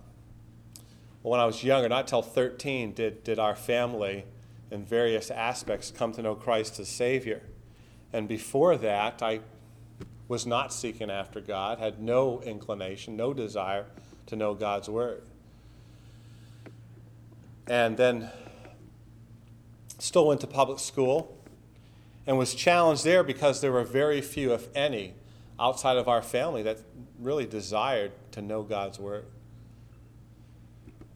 when 1.23 1.39
I 1.39 1.45
was 1.45 1.63
younger, 1.63 1.89
not 1.89 2.09
till 2.09 2.23
13, 2.23 2.95
did, 2.95 3.25
did 3.25 3.39
our 3.39 3.55
family 3.55 4.25
in 4.71 4.85
various 4.85 5.31
aspects 5.31 5.91
come 5.91 6.13
to 6.13 6.23
know 6.23 6.35
Christ 6.35 6.81
as 6.81 6.89
Savior. 6.89 7.43
And 8.13 8.27
before 8.27 8.77
that, 8.79 9.23
I 9.23 9.41
was 10.29 10.47
not 10.47 10.73
seeking 10.73 11.11
after 11.11 11.41
God, 11.41 11.79
had 11.79 12.01
no 12.01 12.41
inclination, 12.41 13.17
no 13.17 13.35
desire 13.35 13.87
to 14.27 14.37
know 14.37 14.55
God's 14.55 14.89
Word. 14.89 15.23
And 17.67 17.97
then 17.97 18.31
still 19.99 20.27
went 20.27 20.41
to 20.41 20.47
public 20.47 20.79
school 20.79 21.37
and 22.27 22.39
was 22.39 22.55
challenged 22.55 23.05
there 23.05 23.23
because 23.23 23.61
there 23.61 23.73
were 23.73 23.85
very 23.85 24.21
few, 24.21 24.55
if 24.55 24.69
any, 24.75 25.15
outside 25.61 25.99
of 25.99 26.09
our 26.09 26.23
family 26.23 26.63
that 26.63 26.79
really 27.19 27.47
desired 27.47 28.13
to 28.33 28.43
know 28.43 28.63
God's 28.63 28.99
Word. 28.99 29.27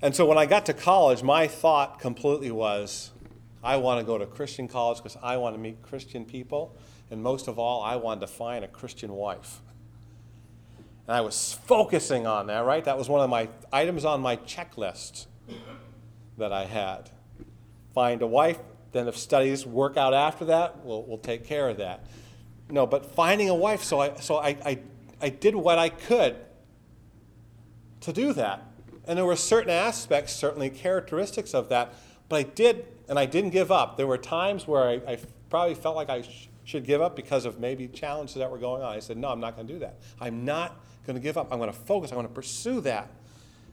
And 0.03 0.15
so 0.15 0.27
when 0.27 0.37
I 0.37 0.45
got 0.45 0.67
to 0.67 0.75
college, 0.75 1.23
my 1.23 1.49
thought 1.49 1.99
completely 1.99 2.51
was 2.51 3.11
I 3.63 3.79
want 3.79 4.01
to 4.01 4.07
go 4.07 4.19
to 4.19 4.27
Christian 4.27 4.69
college 4.69 4.99
because 4.99 5.17
I 5.23 5.39
want 5.39 5.55
to 5.55 5.59
meet 5.59 5.81
Christian 5.81 6.27
people. 6.27 6.77
And 7.11 7.23
most 7.23 7.49
of 7.49 7.59
all, 7.59 7.83
I 7.83 7.97
wanted 7.97 8.21
to 8.21 8.27
find 8.27 8.65
a 8.65 8.69
Christian 8.69 9.13
wife. 9.15 9.61
And 11.07 11.17
I 11.17 11.23
was 11.23 11.59
focusing 11.67 12.27
on 12.27 12.49
that, 12.49 12.65
right? 12.65 12.85
That 12.85 12.99
was 12.99 13.09
one 13.09 13.23
of 13.23 13.31
my 13.31 13.49
items 13.73 14.05
on 14.05 14.21
my 14.21 14.37
checklist 14.37 15.27
that 16.37 16.53
I 16.53 16.65
had. 16.65 17.11
Find 17.95 18.21
a 18.21 18.27
wife, 18.27 18.59
then 18.93 19.09
if 19.09 19.17
studies 19.17 19.65
work 19.65 19.97
out 19.97 20.13
after 20.13 20.45
that, 20.47 20.85
we'll, 20.85 21.03
we'll 21.05 21.19
take 21.19 21.45
care 21.45 21.69
of 21.69 21.79
that. 21.79 22.05
No, 22.75 22.89
but 22.89 23.07
finding 23.07 23.49
a 23.49 23.55
wife, 23.55 23.85
so 23.85 24.01
I, 24.01 24.17
so 24.17 24.39
I, 24.39 24.49
I, 24.67 24.79
I 25.23 25.29
did 25.29 25.55
what 25.55 25.79
I 25.79 25.91
could 25.91 26.35
to 28.01 28.13
do 28.13 28.33
that. 28.33 28.67
And 29.07 29.17
there 29.17 29.25
were 29.25 29.37
certain 29.37 29.71
aspects, 29.71 30.33
certainly 30.33 30.71
characteristics 30.71 31.55
of 31.55 31.69
that, 31.69 31.95
but 32.29 32.37
I 32.37 32.43
did 32.43 32.87
and 33.09 33.17
I 33.17 33.27
didn't 33.27 33.51
give 33.51 33.71
up. 33.71 33.97
There 33.97 34.09
were 34.09 34.19
times 34.19 34.67
where 34.67 34.83
I, 34.83 34.93
I 35.07 35.19
probably 35.51 35.77
felt 35.77 35.95
like 35.95 36.11
I 36.11 36.23
sh- 36.23 36.49
should 36.65 36.85
give 36.85 37.01
up 37.01 37.15
because 37.15 37.45
of 37.45 37.61
maybe 37.61 37.87
challenges 37.87 38.35
that 38.35 38.51
were 38.51 38.59
going 38.59 38.83
on. 38.83 38.93
I 38.93 38.99
said, 38.99 39.19
No, 39.19 39.29
I'm 39.29 39.39
not 39.39 39.55
going 39.55 39.69
to 39.69 39.73
do 39.73 39.79
that. 39.79 40.01
I'm 40.21 40.45
not 40.45 40.81
going 41.07 41.15
to 41.15 41.23
give 41.23 41.39
up. 41.39 41.53
I'm 41.53 41.59
going 41.59 41.71
to 41.71 41.79
focus. 41.79 42.11
I'm 42.11 42.17
going 42.17 42.27
to 42.27 42.35
pursue 42.35 42.81
that. 42.81 43.09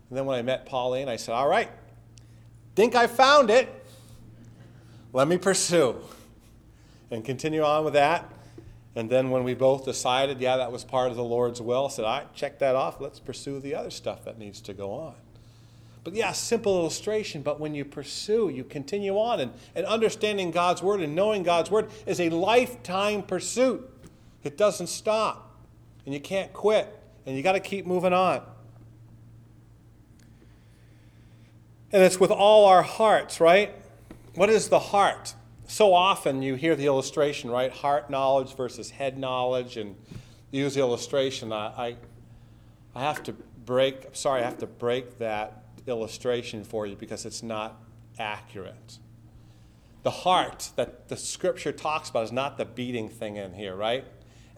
And 0.09 0.17
then 0.17 0.27
when 0.27 0.37
I 0.37 0.43
met 0.43 0.67
Pauline, 0.67 1.09
I 1.09 1.15
said, 1.15 1.33
All 1.33 1.47
right, 1.47 1.69
think 2.75 2.93
I 2.93 3.07
found 3.07 3.49
it. 3.49 3.67
Let 5.11 5.27
me 5.27 5.39
pursue. 5.39 5.95
And 7.09 7.25
continue 7.25 7.63
on 7.63 7.83
with 7.83 7.93
that. 7.93 8.31
And 8.95 9.09
then 9.09 9.29
when 9.29 9.43
we 9.43 9.53
both 9.53 9.85
decided, 9.85 10.41
yeah, 10.41 10.57
that 10.57 10.71
was 10.71 10.83
part 10.83 11.11
of 11.11 11.17
the 11.17 11.23
Lord's 11.23 11.61
will, 11.61 11.85
I 11.85 11.89
said, 11.89 12.03
right, 12.03 12.33
check 12.33 12.59
that 12.59 12.75
off. 12.75 12.99
Let's 12.99 13.19
pursue 13.19 13.59
the 13.59 13.73
other 13.73 13.89
stuff 13.89 14.25
that 14.25 14.37
needs 14.37 14.59
to 14.61 14.73
go 14.73 14.91
on. 14.91 15.15
But 16.03 16.13
yeah, 16.13 16.31
simple 16.31 16.79
illustration, 16.79 17.41
but 17.41 17.59
when 17.59 17.75
you 17.75 17.85
pursue, 17.85 18.49
you 18.49 18.63
continue 18.63 19.17
on. 19.17 19.39
And, 19.39 19.53
and 19.75 19.85
understanding 19.85 20.51
God's 20.51 20.81
Word 20.81 20.99
and 20.99 21.15
knowing 21.15 21.43
God's 21.43 21.69
Word 21.69 21.89
is 22.05 22.19
a 22.19 22.29
lifetime 22.29 23.21
pursuit. 23.21 23.87
It 24.43 24.57
doesn't 24.57 24.87
stop. 24.87 25.55
And 26.05 26.13
you 26.13 26.19
can't 26.19 26.51
quit. 26.51 26.97
And 27.25 27.37
you 27.37 27.43
got 27.43 27.51
to 27.53 27.59
keep 27.59 27.85
moving 27.85 28.13
on. 28.13 28.41
And 31.91 32.03
it's 32.03 32.19
with 32.19 32.31
all 32.31 32.65
our 32.65 32.81
hearts, 32.81 33.39
right? 33.39 33.73
What 34.35 34.49
is 34.49 34.69
the 34.69 34.79
heart? 34.79 35.35
So 35.71 35.93
often 35.93 36.41
you 36.41 36.55
hear 36.55 36.75
the 36.75 36.85
illustration, 36.85 37.49
right? 37.49 37.71
Heart 37.71 38.09
knowledge 38.09 38.57
versus 38.57 38.89
head 38.89 39.17
knowledge, 39.17 39.77
and 39.77 39.95
use 40.51 40.73
the 40.73 40.81
illustration. 40.81 41.53
I, 41.53 41.67
I, 41.67 41.95
I 42.93 42.99
have 43.03 43.23
to 43.23 43.31
break, 43.65 44.09
sorry, 44.11 44.41
I 44.41 44.43
have 44.43 44.57
to 44.57 44.67
break 44.67 45.17
that 45.19 45.63
illustration 45.87 46.65
for 46.65 46.85
you 46.85 46.97
because 46.97 47.25
it's 47.25 47.41
not 47.41 47.81
accurate. 48.19 48.97
The 50.03 50.11
heart 50.11 50.71
that 50.75 51.07
the 51.07 51.15
scripture 51.15 51.71
talks 51.71 52.09
about 52.09 52.25
is 52.25 52.33
not 52.33 52.57
the 52.57 52.65
beating 52.65 53.07
thing 53.07 53.37
in 53.37 53.53
here, 53.53 53.73
right? 53.73 54.03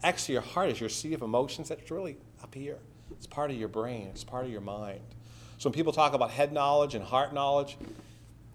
Actually, 0.02 0.34
your 0.34 0.42
heart 0.42 0.70
is 0.70 0.80
your 0.80 0.90
seat 0.90 1.14
of 1.14 1.22
emotions 1.22 1.70
that's 1.70 1.92
really 1.92 2.18
up 2.42 2.56
here. 2.56 2.80
It's 3.12 3.28
part 3.28 3.52
of 3.52 3.58
your 3.58 3.70
brain, 3.70 4.08
it's 4.08 4.24
part 4.24 4.46
of 4.46 4.52
your 4.52 4.62
mind. 4.62 5.02
So 5.60 5.70
when 5.70 5.76
people 5.76 5.94
talk 5.94 6.16
about 6.16 6.32
head 6.32 6.52
knowledge 6.52 6.96
and 6.96 7.04
heart 7.06 7.36
knowledge, 7.36 7.78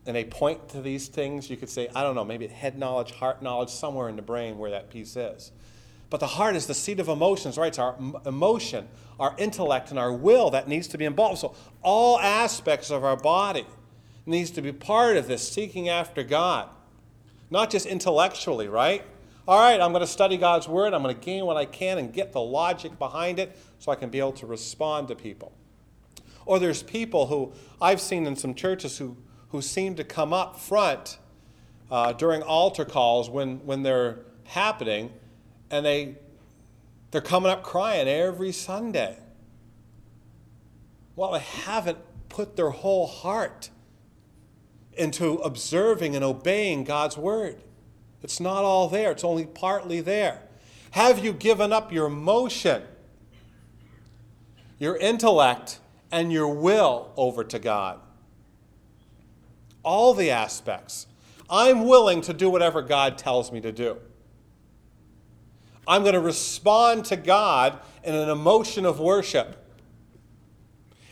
and 0.07 0.17
they 0.17 0.25
point 0.25 0.69
to 0.71 0.81
these 0.81 1.09
things, 1.09 1.51
you 1.51 1.57
could 1.57 1.69
say, 1.69 1.89
I 1.95 2.03
don't 2.03 2.15
know, 2.15 2.25
maybe 2.25 2.47
head 2.47 2.79
knowledge, 2.79 3.13
heart 3.13 3.43
knowledge, 3.43 3.71
somewhere 3.71 4.09
in 4.09 4.17
the 4.17 4.23
brain 4.23 4.59
where 4.59 4.71
that 4.71 4.91
piece 4.91 5.17
is. 5.17 5.53
But 6.11 6.21
the 6.21 6.27
heart 6.27 6.57
is 6.57 6.67
the 6.67 6.75
seat 6.75 7.01
of 7.01 7.09
emotions, 7.09 7.59
right? 7.59 7.69
It's 7.69 7.79
our 7.79 7.97
emotion, 8.25 8.89
our 9.21 9.35
intellect, 9.39 9.91
and 9.91 9.99
our 9.99 10.13
will 10.13 10.51
that 10.51 10.67
needs 10.67 10.89
to 10.89 10.99
be 10.99 11.05
involved. 11.05 11.39
So 11.39 11.55
all 11.83 12.19
aspects 12.19 12.91
of 12.91 13.05
our 13.05 13.17
body 13.17 13.67
needs 14.25 14.51
to 14.53 14.63
be 14.63 14.73
part 14.73 15.17
of 15.17 15.29
this 15.29 15.47
seeking 15.47 15.89
after 15.89 16.23
God. 16.23 16.69
Not 17.51 17.71
just 17.71 17.87
intellectually, 17.87 18.69
right? 18.69 19.05
All 19.47 19.59
right, 19.59 19.81
I'm 19.81 19.93
going 19.93 20.03
to 20.03 20.07
study 20.07 20.37
God's 20.37 20.69
word. 20.69 20.93
I'm 20.93 21.03
going 21.03 21.15
to 21.15 21.21
gain 21.21 21.47
what 21.47 21.57
I 21.57 21.65
can 21.65 21.97
and 21.97 22.13
get 22.13 22.33
the 22.33 22.41
logic 22.41 22.99
behind 22.99 23.39
it 23.39 23.59
so 23.79 23.91
I 23.91 23.95
can 23.95 24.11
be 24.11 24.19
able 24.19 24.33
to 24.33 24.47
respond 24.47 25.09
to 25.09 25.15
people. 25.15 25.53
Or 26.45 26.59
there's 26.59 26.83
people 26.83 27.27
who 27.27 27.53
I've 27.81 28.01
seen 28.01 28.27
in 28.27 28.37
some 28.37 28.55
churches 28.55 28.99
who, 28.99 29.17
who 29.51 29.63
seem 29.63 29.95
to 29.97 30.05
come 30.05 30.33
up 30.33 30.59
front 30.59 31.19
uh, 31.91 32.13
during 32.13 32.43
altar 32.43 32.85
calls 32.85 33.31
when, 33.31 33.59
when 33.67 33.83
they're 33.83 34.19
happening 34.45 35.13
and 35.71 35.85
they 35.85 36.17
they're 37.11 37.21
coming 37.21 37.51
up 37.51 37.63
crying 37.63 38.07
every 38.07 38.53
Sunday. 38.53 39.17
Well, 41.17 41.33
they 41.33 41.39
haven't 41.39 41.99
put 42.29 42.57
their 42.57 42.71
whole 42.71 43.07
heart 43.07 43.71
into 44.93 45.37
observing 45.37 46.15
and 46.15 46.25
obeying 46.25 46.85
God's 46.85 47.17
word. 47.17 47.63
It's 48.23 48.41
not 48.41 48.65
all 48.65 48.89
there, 48.89 49.13
it's 49.13 49.25
only 49.25 49.47
partly 49.47 50.01
there. 50.01 50.43
Have 50.91 51.25
you 51.25 51.33
given 51.33 51.73
up 51.73 51.93
your 51.93 52.07
emotion, 52.07 52.83
your 54.79 54.97
intellect, 54.97 55.81
and 56.11 56.33
your 56.33 56.49
will 56.49 57.13
over 57.17 57.45
to 57.45 57.59
God? 57.59 58.01
All 59.89 60.13
the 60.13 60.31
aspects. 60.31 61.07
I'm 61.49 61.87
willing 61.87 62.21
to 62.21 62.35
do 62.35 62.51
whatever 62.51 62.83
God 62.83 63.17
tells 63.17 63.51
me 63.51 63.59
to 63.63 63.73
do. 63.73 63.97
I'm 65.87 66.03
going 66.03 66.13
to 66.13 66.21
respond 66.21 67.07
to 67.07 67.17
God 67.17 67.79
in 68.05 68.15
an 68.15 68.29
emotion 68.29 68.85
of 68.85 69.01
worship. 69.01 69.57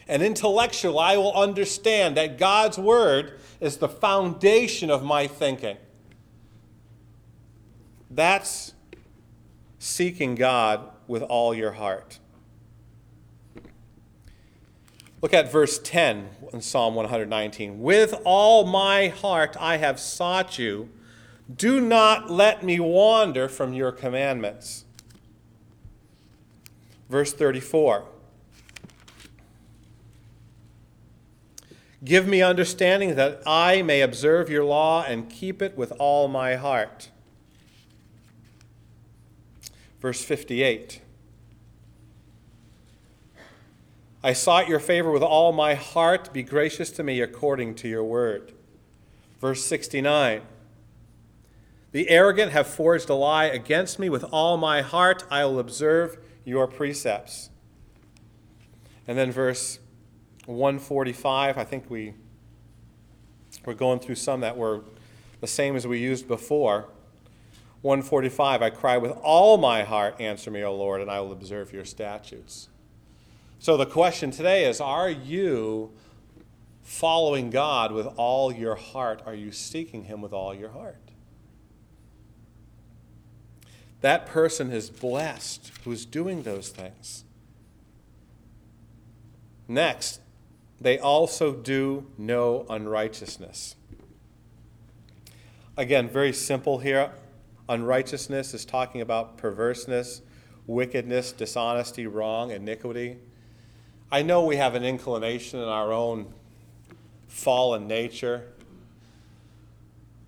And 0.06 0.22
intellectual, 0.22 0.98
I 0.98 1.16
will 1.16 1.32
understand 1.32 2.18
that 2.18 2.36
God's 2.36 2.76
word 2.76 3.40
is 3.60 3.78
the 3.78 3.88
foundation 3.88 4.90
of 4.90 5.02
my 5.02 5.26
thinking. 5.26 5.78
That's 8.10 8.74
seeking 9.78 10.34
God 10.34 10.90
with 11.06 11.22
all 11.22 11.54
your 11.54 11.72
heart. 11.72 12.18
Look 15.22 15.32
at 15.32 15.50
verse 15.50 15.78
10 15.78 16.28
in 16.52 16.60
Psalm 16.60 16.94
119. 16.94 17.80
With 17.80 18.14
all 18.24 18.66
my 18.66 19.08
heart 19.08 19.56
I 19.58 19.78
have 19.78 19.98
sought 19.98 20.58
you. 20.58 20.90
Do 21.54 21.80
not 21.80 22.30
let 22.30 22.64
me 22.64 22.80
wander 22.80 23.48
from 23.48 23.72
your 23.72 23.92
commandments. 23.92 24.84
Verse 27.08 27.32
34 27.32 28.04
Give 32.04 32.28
me 32.28 32.42
understanding 32.42 33.14
that 33.14 33.42
I 33.46 33.82
may 33.82 34.00
observe 34.00 34.50
your 34.50 34.64
law 34.64 35.02
and 35.02 35.30
keep 35.30 35.62
it 35.62 35.76
with 35.76 35.92
all 35.98 36.28
my 36.28 36.54
heart. 36.56 37.10
Verse 40.00 40.22
58. 40.22 41.00
I 44.26 44.32
sought 44.32 44.66
your 44.66 44.80
favor 44.80 45.12
with 45.12 45.22
all 45.22 45.52
my 45.52 45.74
heart. 45.74 46.32
Be 46.32 46.42
gracious 46.42 46.90
to 46.90 47.04
me 47.04 47.20
according 47.20 47.76
to 47.76 47.88
your 47.88 48.02
word. 48.02 48.50
Verse 49.40 49.64
69. 49.64 50.42
The 51.92 52.10
arrogant 52.10 52.50
have 52.50 52.66
forged 52.66 53.08
a 53.08 53.14
lie 53.14 53.44
against 53.44 54.00
me. 54.00 54.08
With 54.08 54.24
all 54.32 54.56
my 54.56 54.82
heart 54.82 55.22
I 55.30 55.44
will 55.44 55.60
observe 55.60 56.18
your 56.44 56.66
precepts. 56.66 57.50
And 59.06 59.16
then 59.16 59.30
verse 59.30 59.78
145, 60.46 61.56
I 61.56 61.62
think 61.62 61.88
we, 61.88 62.14
we're 63.64 63.74
going 63.74 64.00
through 64.00 64.16
some 64.16 64.40
that 64.40 64.56
were 64.56 64.82
the 65.40 65.46
same 65.46 65.76
as 65.76 65.86
we 65.86 66.00
used 66.00 66.26
before. 66.26 66.88
145, 67.82 68.60
I 68.60 68.70
cry 68.70 68.96
with 68.96 69.12
all 69.22 69.56
my 69.56 69.84
heart, 69.84 70.20
answer 70.20 70.50
me, 70.50 70.64
O 70.64 70.74
Lord, 70.74 71.00
and 71.00 71.08
I 71.12 71.20
will 71.20 71.30
observe 71.30 71.72
your 71.72 71.84
statutes. 71.84 72.70
So 73.58 73.76
the 73.76 73.86
question 73.86 74.30
today 74.30 74.64
is 74.64 74.80
Are 74.80 75.10
you 75.10 75.92
following 76.82 77.50
God 77.50 77.92
with 77.92 78.06
all 78.16 78.52
your 78.52 78.76
heart? 78.76 79.22
Are 79.26 79.34
you 79.34 79.52
seeking 79.52 80.04
Him 80.04 80.20
with 80.20 80.32
all 80.32 80.54
your 80.54 80.70
heart? 80.70 80.96
That 84.02 84.26
person 84.26 84.70
is 84.70 84.90
blessed 84.90 85.72
who 85.84 85.92
is 85.92 86.04
doing 86.04 86.42
those 86.42 86.68
things. 86.68 87.24
Next, 89.66 90.20
they 90.80 90.98
also 90.98 91.54
do 91.54 92.06
no 92.16 92.66
unrighteousness. 92.68 93.74
Again, 95.76 96.08
very 96.08 96.32
simple 96.32 96.78
here. 96.78 97.10
Unrighteousness 97.68 98.54
is 98.54 98.64
talking 98.64 99.00
about 99.00 99.36
perverseness, 99.36 100.22
wickedness, 100.66 101.32
dishonesty, 101.32 102.06
wrong, 102.06 102.50
iniquity. 102.50 103.18
I 104.10 104.22
know 104.22 104.44
we 104.44 104.56
have 104.56 104.76
an 104.76 104.84
inclination 104.84 105.60
in 105.60 105.68
our 105.68 105.92
own 105.92 106.32
fallen 107.26 107.88
nature 107.88 108.44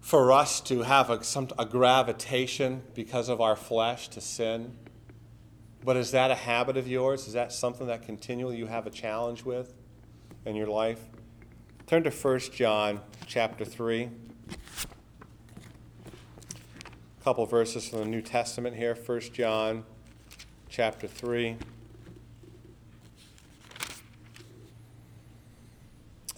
for 0.01 0.33
us 0.33 0.61
to 0.63 0.83
have 0.83 1.11
a, 1.11 1.23
some, 1.23 1.49
a 1.59 1.65
gravitation 1.65 2.83
because 2.95 3.29
of 3.29 3.41
our 3.41 3.55
flesh 3.55 4.09
to 4.09 4.21
sin. 4.21 4.73
But 5.85 5.97
is 5.97 6.11
that 6.11 6.33
a 6.33 6.35
habit 6.35 6.77
of 6.77 6.89
yours? 6.89 7.29
Is 7.29 7.35
that 7.35 7.53
something 7.53 7.87
that 7.87 8.03
continually 8.03 8.57
you 8.57 8.67
have 8.67 8.87
a 8.87 8.91
challenge 8.91 9.45
with 9.45 9.73
in 10.45 10.57
your 10.57 10.67
life? 10.67 11.05
Turn 11.87 12.03
to 12.03 12.11
1 12.11 12.41
John 12.53 13.01
chapter 13.27 13.65
3 13.65 14.09
A 17.21 17.25
couple 17.25 17.47
verses 17.47 17.89
from 17.89 18.01
the 18.01 18.07
New 18.07 18.23
Testament 18.23 18.75
here. 18.75 18.97
1 18.97 19.21
John 19.33 19.85
chapter 20.69 21.07
3. 21.07 21.59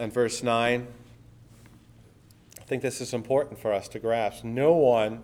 And 0.01 0.11
verse 0.11 0.43
9. 0.43 0.89
I 2.59 2.63
think 2.65 2.81
this 2.81 3.03
is 3.03 3.13
important 3.13 3.59
for 3.59 3.71
us 3.71 3.87
to 3.89 3.99
grasp. 3.99 4.45
No 4.45 4.73
one 4.73 5.23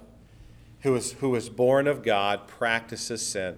who 0.80 0.94
is, 0.94 1.12
who 1.12 1.34
is 1.34 1.48
born 1.48 1.86
of 1.88 2.02
God 2.02 2.46
practices 2.46 3.26
sin 3.26 3.56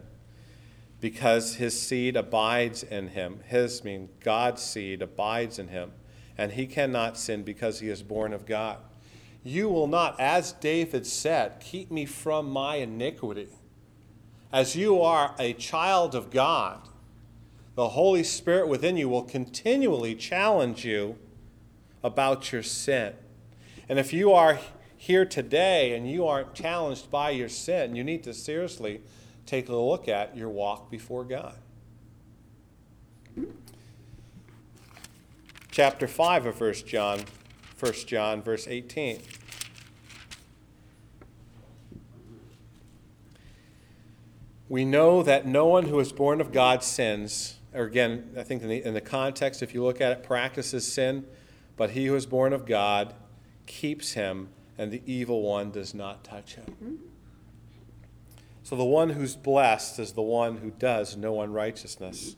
because 1.00 1.57
his 1.57 1.81
seed 1.81 2.16
abides 2.16 2.85
in 2.85 3.09
him. 3.09 3.40
His 3.46 3.83
mean 3.83 4.11
God's 4.20 4.62
seed 4.62 5.02
abides 5.02 5.59
in 5.59 5.68
him, 5.68 5.90
and 6.37 6.52
he 6.52 6.66
cannot 6.66 7.18
sin 7.18 7.42
because 7.42 7.81
he 7.81 7.88
is 7.88 8.02
born 8.02 8.33
of 8.33 8.46
God. 8.46 8.78
You 9.42 9.68
will 9.68 9.88
not, 9.88 10.18
as 10.20 10.52
David 10.52 11.04
said, 11.04 11.59
keep 11.61 11.90
me 11.90 12.07
from 12.07 12.48
my 12.48 12.76
iniquity. 12.76 13.48
As 14.52 14.76
you 14.76 15.00
are 15.02 15.35
a 15.38 15.52
child 15.54 16.14
of 16.14 16.31
God, 16.31 16.88
the 17.79 17.91
Holy 17.91 18.25
Spirit 18.25 18.67
within 18.67 18.97
you 18.97 19.09
will 19.09 19.23
continually 19.23 20.12
challenge 20.17 20.85
you 20.85 21.17
about 22.03 22.51
your 22.51 22.61
sin. 22.61 23.12
And 23.88 24.01
if 24.01 24.12
you 24.12 24.33
are 24.33 24.59
here 24.97 25.25
today 25.25 25.95
and 25.95 26.11
you 26.11 26.27
aren't 26.27 26.55
challenged 26.55 27.09
by 27.09 27.31
your 27.31 27.49
sin, 27.49 27.95
you 27.95 28.03
need 28.03 28.25
to 28.25 28.35
seriously 28.35 29.01
take 29.47 29.69
a 29.69 29.77
look 29.77 30.09
at 30.09 30.37
your 30.37 30.49
walk 30.49 30.91
before 30.91 31.23
God. 31.23 31.55
Chapter 35.71 36.09
5 36.09 36.47
of 36.47 36.61
1 36.61 36.75
John, 36.85 37.21
1 37.79 37.93
John, 38.09 38.43
verse 38.43 38.67
18. 38.67 39.21
We 44.69 44.85
know 44.85 45.23
that 45.23 45.47
no 45.47 45.67
one 45.67 45.87
who 45.87 46.01
is 46.01 46.11
born 46.11 46.41
of 46.41 46.51
God 46.51 46.83
sins, 46.83 47.58
or 47.74 47.85
again, 47.85 48.31
I 48.37 48.42
think 48.42 48.62
in 48.62 48.68
the, 48.68 48.85
in 48.85 48.94
the 48.94 49.00
context, 49.00 49.62
if 49.62 49.74
you 49.74 49.85
look 49.85 50.00
at 50.00 50.12
it, 50.12 50.22
practices 50.22 50.90
sin, 50.90 51.24
but 51.76 51.90
he 51.90 52.07
who 52.07 52.14
is 52.14 52.26
born 52.26 52.52
of 52.52 52.66
God 52.66 53.14
keeps 53.66 54.12
him, 54.12 54.48
and 54.76 54.90
the 54.90 55.02
evil 55.07 55.42
one 55.42 55.70
does 55.70 55.94
not 55.94 56.24
touch 56.24 56.54
him. 56.54 56.64
Mm-hmm. 56.83 56.94
So 58.62 58.76
the 58.76 58.85
one 58.85 59.11
who's 59.11 59.35
blessed 59.35 59.98
is 59.98 60.12
the 60.12 60.22
one 60.22 60.59
who 60.59 60.70
does 60.70 61.16
no 61.16 61.40
unrighteousness. 61.40 62.37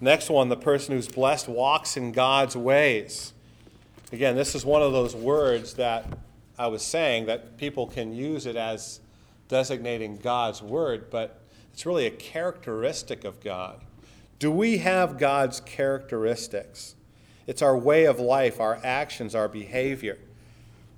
Next 0.00 0.28
one, 0.28 0.48
the 0.48 0.56
person 0.56 0.94
who's 0.94 1.08
blessed 1.08 1.48
walks 1.48 1.96
in 1.96 2.12
God's 2.12 2.56
ways. 2.56 3.32
Again, 4.12 4.36
this 4.36 4.54
is 4.54 4.64
one 4.64 4.82
of 4.82 4.92
those 4.92 5.14
words 5.14 5.74
that 5.74 6.06
I 6.58 6.66
was 6.66 6.82
saying 6.82 7.26
that 7.26 7.56
people 7.56 7.86
can 7.86 8.12
use 8.12 8.44
it 8.44 8.56
as 8.56 9.00
designating 9.48 10.16
God's 10.16 10.60
word, 10.60 11.08
but 11.08 11.40
it's 11.72 11.86
really 11.86 12.06
a 12.06 12.10
characteristic 12.10 13.24
of 13.24 13.40
God. 13.40 13.80
Do 14.42 14.50
we 14.50 14.78
have 14.78 15.18
God's 15.18 15.60
characteristics? 15.60 16.96
It's 17.46 17.62
our 17.62 17.76
way 17.76 18.06
of 18.06 18.18
life, 18.18 18.58
our 18.58 18.80
actions, 18.82 19.36
our 19.36 19.46
behavior. 19.46 20.18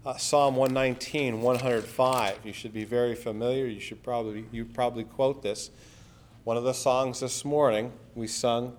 Uh, 0.03 0.17
Psalm 0.17 0.57
119, 0.57 1.43
105. 1.43 2.39
You 2.43 2.55
should 2.55 2.73
be 2.73 2.85
very 2.85 3.15
familiar. 3.15 3.67
You 3.67 3.81
should 3.81 4.03
probably 4.03 4.47
you 4.51 4.65
probably 4.65 5.05
quote 5.05 5.43
this. 5.43 5.71
One 6.45 6.57
of 6.57 6.65
the 6.65 6.73
songs 6.73 7.21
this 7.21 7.45
morning 7.45 7.93
we 8.15 8.29
sung 8.29 8.79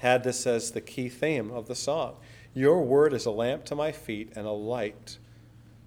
had 0.00 0.22
this 0.22 0.46
as 0.46 0.72
the 0.72 0.82
key 0.82 1.08
theme 1.08 1.50
of 1.50 1.66
the 1.66 1.74
song. 1.74 2.16
Your 2.52 2.82
word 2.82 3.14
is 3.14 3.24
a 3.24 3.30
lamp 3.30 3.64
to 3.64 3.74
my 3.74 3.90
feet 3.90 4.34
and 4.36 4.46
a 4.46 4.50
light 4.50 5.16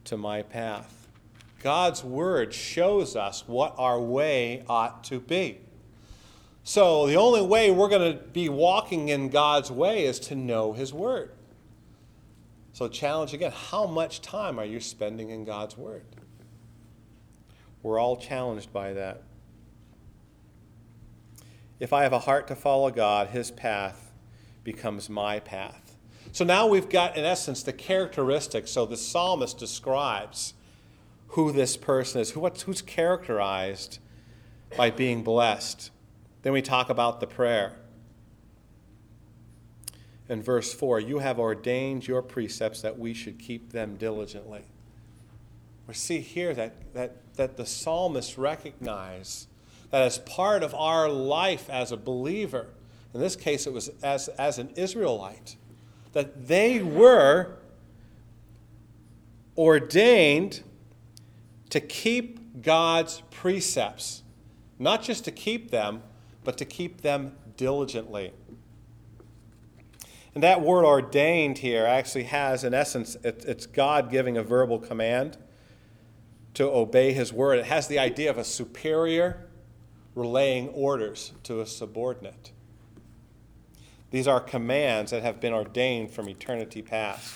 to 0.06 0.18
my 0.18 0.42
path. 0.42 1.08
God's 1.62 2.04
word 2.04 2.52
shows 2.52 3.16
us 3.16 3.44
what 3.46 3.76
our 3.78 4.02
way 4.02 4.64
ought 4.68 5.04
to 5.04 5.20
be. 5.20 5.60
So 6.68 7.06
the 7.06 7.16
only 7.16 7.44
way 7.44 7.70
we're 7.70 7.90
going 7.90 8.18
to 8.18 8.24
be 8.24 8.50
walking 8.50 9.10
in 9.10 9.30
God's 9.30 9.70
way 9.70 10.06
is 10.06 10.20
to 10.22 10.36
know 10.36 10.74
his 10.74 10.92
word. 10.92 11.32
So 12.74 12.88
challenge 12.88 13.36
again, 13.36 13.52
how 13.52 13.86
much 13.86 14.20
time 14.20 14.58
are 14.58 14.66
you 14.66 14.80
spending 14.80 15.30
in 15.30 15.46
God's 15.46 15.78
word? 15.78 16.04
We're 17.84 18.00
all 18.00 18.18
challenged 18.18 18.74
by 18.74 18.94
that. 18.94 19.22
If 21.80 21.94
I 21.94 22.02
have 22.02 22.14
a 22.14 22.20
heart 22.20 22.48
to 22.48 22.56
follow 22.56 22.90
God, 22.90 23.28
his 23.28 23.52
path 23.52 24.12
becomes 24.64 25.08
my 25.08 25.40
path. 25.40 25.96
So 26.32 26.44
now 26.44 26.66
we've 26.66 26.90
got, 26.90 27.16
in 27.16 27.26
essence, 27.26 27.62
the 27.62 27.74
characteristics. 27.74 28.72
So 28.72 28.88
the 28.88 28.98
psalmist 28.98 29.60
describes 29.60 30.56
who 31.28 31.52
this 31.52 31.78
person 31.78 32.22
is, 32.22 32.32
who, 32.32 32.50
who's 32.50 32.82
characterized 32.82 34.00
by 34.76 34.90
being 34.90 35.24
blessed. 35.24 35.92
Then 36.46 36.54
we 36.54 36.62
talk 36.62 36.92
about 36.92 37.22
the 37.22 37.26
prayer. 37.26 37.74
In 40.30 40.44
verse 40.44 40.72
4, 40.72 41.00
you 41.00 41.18
have 41.18 41.40
ordained 41.40 42.08
your 42.08 42.22
precepts 42.22 42.84
that 42.84 43.00
we 43.00 43.16
should 43.16 43.40
keep 43.40 43.72
them 43.72 43.96
diligently. 43.96 44.62
We 45.88 45.96
see 45.96 46.20
here 46.20 46.54
that, 46.54 46.94
that, 46.94 47.34
that 47.38 47.58
the 47.58 47.66
psalmist 47.66 48.38
recognize 48.38 49.48
that 49.90 50.04
as 50.04 50.20
part 50.20 50.62
of 50.62 50.76
our 50.76 51.10
life 51.10 51.68
as 51.68 51.92
a 51.92 51.98
believer, 51.98 52.68
in 53.16 53.22
this 53.22 53.36
case 53.36 53.66
it 53.66 53.74
was 53.74 53.90
as, 54.04 54.28
as 54.28 54.60
an 54.60 54.70
Israelite, 54.76 55.56
that 56.14 56.48
they 56.48 56.80
were 56.80 57.56
ordained 59.58 60.62
to 61.72 61.80
keep 61.80 62.62
God's 62.62 63.24
precepts, 63.32 64.22
not 64.78 65.02
just 65.02 65.26
to 65.26 65.32
keep 65.32 65.72
them, 65.72 66.04
but 66.46 66.58
to 66.60 66.66
keep 66.66 67.02
them 67.02 67.36
diligently. 67.58 68.32
And 70.34 70.44
that 70.44 70.62
word 70.62 70.86
ordained 70.86 71.60
here 71.60 71.86
actually 71.86 72.24
has, 72.24 72.64
in 72.64 72.74
essence, 72.74 73.18
it's 73.24 73.66
God 73.66 74.12
giving 74.12 74.38
a 74.38 74.44
verbal 74.44 74.80
command 74.80 75.38
to 76.54 76.66
obey 76.66 77.14
his 77.14 77.34
word. 77.34 77.60
It 77.60 77.66
has 77.66 77.88
the 77.88 78.00
idea 78.00 78.30
of 78.30 78.38
a 78.38 78.44
superior 78.44 79.48
relaying 80.14 80.70
orders 80.70 81.34
to 81.44 81.62
a 81.62 81.66
subordinate. 81.66 82.52
These 84.12 84.28
are 84.28 84.40
commands 84.40 85.12
that 85.12 85.24
have 85.24 85.42
been 85.42 85.54
ordained 85.54 86.12
from 86.12 86.30
eternity 86.30 86.82
past. 86.82 87.34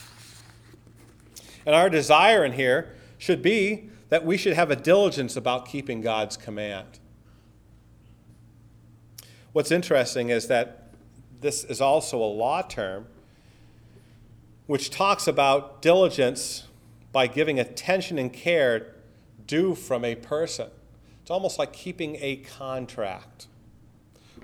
And 1.66 1.76
our 1.76 1.90
desire 1.90 2.46
in 2.46 2.54
here 2.54 2.96
should 3.18 3.42
be 3.42 3.90
that 4.10 4.26
we 4.26 4.38
should 4.38 4.54
have 4.54 4.72
a 4.72 4.76
diligence 4.76 5.36
about 5.36 5.68
keeping 5.68 6.02
God's 6.02 6.38
command. 6.38 7.00
What's 9.60 9.72
interesting 9.72 10.30
is 10.30 10.48
that 10.48 10.86
this 11.42 11.66
is 11.66 11.82
also 11.82 12.18
a 12.18 12.32
law 12.32 12.62
term 12.62 13.08
which 14.68 14.90
talks 14.90 15.28
about 15.28 15.82
diligence 15.82 16.64
by 17.12 17.28
giving 17.28 17.60
attention 17.60 18.18
and 18.18 18.32
care 18.32 18.96
due 19.48 19.76
from 19.76 20.06
a 20.06 20.16
person. 20.16 20.70
It's 21.22 21.30
almost 21.30 21.60
like 21.60 21.74
keeping 21.74 22.16
a 22.22 22.38
contract. 22.38 23.48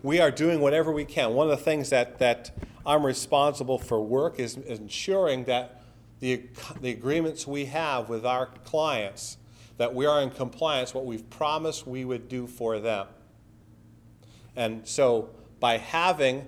We 0.04 0.20
are 0.20 0.32
doing 0.32 0.60
whatever 0.60 0.92
we 0.92 1.06
can. 1.06 1.34
One 1.34 1.50
of 1.50 1.58
the 1.58 1.64
things 1.64 1.92
that, 1.92 2.20
that 2.20 2.52
I'm 2.86 3.06
responsible 3.06 3.80
for 3.80 4.04
work 4.04 4.38
is 4.38 4.58
ensuring 4.58 5.46
that 5.46 5.82
the, 6.20 6.44
the 6.82 6.92
agreements 6.92 7.48
we 7.48 7.68
have 7.68 8.10
with 8.10 8.26
our 8.26 8.48
clients, 8.66 9.38
that 9.78 9.96
we 9.96 10.06
are 10.06 10.22
in 10.22 10.30
compliance 10.30 10.94
what 10.94 11.06
we've 11.06 11.30
promised 11.30 11.88
we 11.88 12.04
would 12.04 12.28
do 12.28 12.48
for 12.48 12.80
them. 12.82 13.08
And 14.56 14.88
so 14.88 15.30
by 15.60 15.78
having 15.78 16.46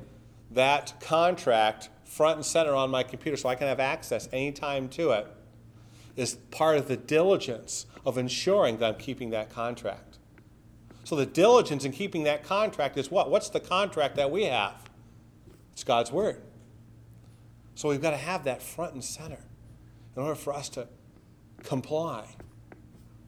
that 0.52 0.94
contract 1.02 1.90
front 2.06 2.38
and 2.38 2.46
center 2.46 2.74
on 2.74 2.90
my 2.90 3.04
computer 3.04 3.38
so 3.38 3.50
I 3.50 3.56
can 3.56 3.68
have 3.68 3.80
access 3.80 4.30
anytime 4.32 4.88
to 4.90 5.12
it 5.12 5.28
is 6.16 6.36
part 6.52 6.78
of 6.78 6.88
the 6.88 6.98
diligence 6.98 7.86
of 8.06 8.18
ensuring 8.18 8.78
that 8.78 8.86
I'm 8.86 9.00
keeping 9.00 9.30
that 9.32 9.50
contract. 9.50 10.18
So 11.04 11.16
the 11.16 11.26
diligence 11.26 11.86
in 11.86 11.92
keeping 11.92 12.24
that 12.24 12.44
contract 12.44 12.98
is 12.98 13.12
what? 13.12 13.30
What's 13.30 13.50
the 13.50 13.60
contract 13.60 14.16
that 14.16 14.32
we 14.32 14.46
have? 14.46 14.90
It's 15.72 15.84
God's 15.84 16.12
Word. 16.12 16.42
So 17.76 17.90
we've 17.90 18.02
got 18.02 18.12
to 18.12 18.18
have 18.18 18.44
that 18.46 18.62
front 18.64 18.94
and 18.94 19.04
center 19.04 19.40
in 20.16 20.22
order 20.22 20.36
for 20.36 20.54
us 20.54 20.68
to 20.70 20.88
comply 21.64 22.26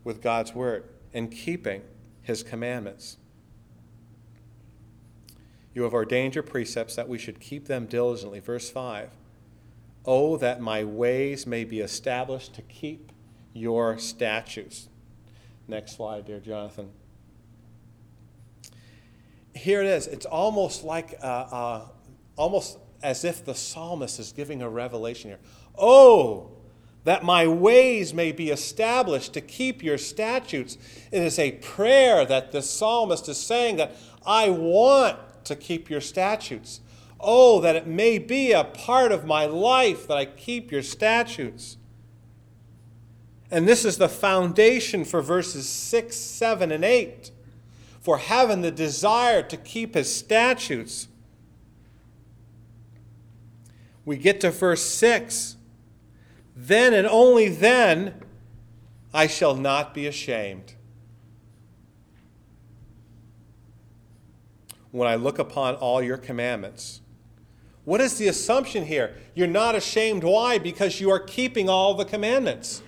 with 0.03 0.21
God's 0.21 0.53
Word 0.55 0.89
and 1.13 1.31
keeping 1.31 1.83
His 2.21 2.41
commandments. 2.41 3.17
You 5.73 5.83
have 5.83 5.93
ordained 5.93 6.35
your 6.35 6.43
precepts 6.43 6.95
that 6.95 7.07
we 7.07 7.17
should 7.17 7.39
keep 7.39 7.67
them 7.67 7.85
diligently. 7.85 8.39
Verse 8.39 8.69
5 8.69 9.11
Oh, 10.05 10.37
that 10.37 10.61
my 10.61 10.83
ways 10.83 11.45
may 11.45 11.63
be 11.63 11.79
established 11.79 12.55
to 12.55 12.61
keep 12.63 13.11
your 13.53 13.97
statutes. 13.97 14.89
Next 15.67 15.95
slide, 15.95 16.25
dear 16.25 16.39
Jonathan. 16.39 16.89
Here 19.53 19.81
it 19.81 19.87
is. 19.87 20.07
It's 20.07 20.25
almost 20.25 20.83
like, 20.83 21.15
uh, 21.21 21.25
uh, 21.25 21.87
almost 22.35 22.77
as 23.03 23.23
if 23.23 23.45
the 23.45 23.53
psalmist 23.53 24.19
is 24.19 24.31
giving 24.31 24.61
a 24.61 24.69
revelation 24.69 25.29
here. 25.31 25.39
Oh, 25.77 26.51
that 27.03 27.23
my 27.23 27.47
ways 27.47 28.13
may 28.13 28.31
be 28.31 28.49
established 28.49 29.33
to 29.33 29.41
keep 29.41 29.83
your 29.83 29.97
statutes. 29.97 30.77
It 31.11 31.23
is 31.23 31.39
a 31.39 31.53
prayer 31.53 32.25
that 32.25 32.51
the 32.51 32.61
psalmist 32.61 33.29
is 33.29 33.37
saying 33.37 33.77
that 33.77 33.95
I 34.25 34.49
want 34.49 35.17
to 35.49 35.55
keep 35.55 35.89
your 35.89 36.01
statutes. 36.01 36.79
Oh, 37.19 37.59
that 37.59 37.75
it 37.75 37.85
may 37.85 38.17
be 38.17 38.53
a 38.53 38.63
part 38.63 39.11
of 39.11 39.25
my 39.25 39.45
life 39.45 40.07
that 40.07 40.17
I 40.17 40.25
keep 40.25 40.71
your 40.71 40.81
statutes. 40.81 41.77
And 43.51 43.67
this 43.67 43.83
is 43.83 43.97
the 43.97 44.07
foundation 44.09 45.03
for 45.03 45.21
verses 45.21 45.67
6, 45.67 46.15
7, 46.15 46.71
and 46.71 46.85
8. 46.85 47.31
For 47.99 48.19
having 48.19 48.61
the 48.61 48.71
desire 48.71 49.43
to 49.43 49.57
keep 49.57 49.95
his 49.95 50.13
statutes. 50.13 51.07
We 54.05 54.17
get 54.17 54.39
to 54.41 54.51
verse 54.51 54.85
6. 54.85 55.57
Then 56.55 56.93
and 56.93 57.07
only 57.07 57.49
then 57.49 58.23
I 59.13 59.27
shall 59.27 59.55
not 59.55 59.93
be 59.93 60.07
ashamed. 60.07 60.75
When 64.91 65.07
I 65.07 65.15
look 65.15 65.39
upon 65.39 65.75
all 65.75 66.01
your 66.01 66.17
commandments. 66.17 67.01
What 67.85 68.01
is 68.01 68.17
the 68.17 68.27
assumption 68.27 68.85
here? 68.85 69.15
You're 69.33 69.47
not 69.47 69.75
ashamed. 69.75 70.23
Why? 70.23 70.57
Because 70.57 70.99
you 70.99 71.09
are 71.09 71.19
keeping 71.19 71.69
all 71.69 71.93
the 71.93 72.05
commandments. 72.05 72.83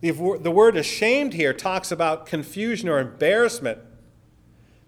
The, 0.00 0.10
the 0.10 0.50
word 0.50 0.76
ashamed 0.76 1.34
here 1.34 1.52
talks 1.52 1.90
about 1.90 2.26
confusion 2.26 2.88
or 2.88 2.98
embarrassment, 2.98 3.78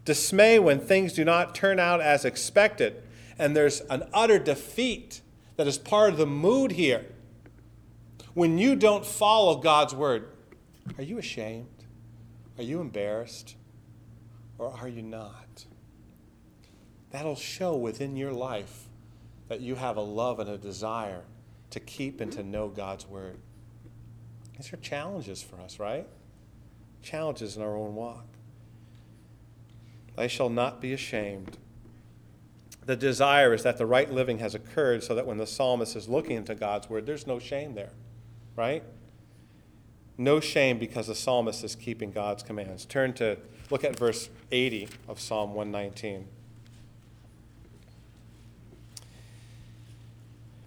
dismay 0.05 0.59
when 0.59 0.79
things 0.79 1.13
do 1.13 1.25
not 1.25 1.55
turn 1.55 1.81
out 1.81 2.01
as 2.01 2.25
expected, 2.25 3.03
and 3.39 3.57
there's 3.57 3.81
an 3.83 4.05
utter 4.13 4.39
defeat 4.39 5.23
that 5.57 5.67
is 5.67 5.79
part 5.79 6.13
of 6.13 6.19
the 6.19 6.27
mood 6.27 6.73
here. 6.73 7.07
When 8.35 8.59
you 8.59 8.77
don't 8.77 9.05
follow 9.05 9.57
God's 9.57 9.95
word, 9.95 10.29
are 10.97 11.03
you 11.03 11.19
ashamed? 11.19 11.67
Are 12.57 12.63
you 12.63 12.81
embarrassed? 12.81 13.57
Or 14.59 14.73
are 14.81 14.89
you 14.89 15.03
not? 15.03 15.65
That'll 17.11 17.37
show 17.37 17.77
within 17.77 18.17
your 18.17 18.33
life 18.33 18.89
that 19.49 19.61
you 19.61 19.75
have 19.75 19.97
a 19.97 20.03
love 20.03 20.41
and 20.41 20.49
a 20.49 20.59
desire 20.59 21.23
to 21.71 21.81
keep 21.81 22.21
and 22.21 22.31
to 22.33 22.43
know 22.43 22.69
God's 22.69 23.07
Word. 23.07 23.39
These 24.57 24.73
are 24.73 24.77
challenges 24.79 25.43
for 25.43 25.61
us, 25.61 25.79
right? 25.79 26.07
Challenges 27.03 27.57
in 27.57 27.63
our 27.63 27.77
own 27.77 27.95
walk. 27.95 28.27
I 30.17 30.27
shall 30.27 30.51
not 30.51 30.81
be 30.81 30.93
ashamed. 30.93 31.59
The 32.85 32.97
desire 32.97 33.55
is 33.55 33.63
that 33.63 33.79
the 33.79 33.87
right 33.87 34.11
living 34.11 34.39
has 34.39 34.55
occurred 34.55 35.05
so 35.05 35.15
that 35.15 35.27
when 35.27 35.37
the 35.37 35.47
psalmist 35.47 35.95
is 35.95 36.09
looking 36.09 36.37
into 36.37 36.55
God's 36.55 36.91
Word, 36.91 37.07
there's 37.07 37.27
no 37.27 37.39
shame 37.39 37.75
there, 37.75 37.93
right? 38.57 38.83
No 40.17 40.41
shame 40.41 40.79
because 40.79 41.07
the 41.07 41.15
psalmist 41.15 41.63
is 41.63 41.77
keeping 41.77 42.11
God's 42.11 42.43
commands. 42.43 42.85
Turn 42.85 43.13
to 43.15 43.39
look 43.71 43.85
at 43.85 43.97
verse 43.97 44.29
80 44.51 44.89
of 45.07 45.21
Psalm 45.21 45.55
119. 45.55 46.27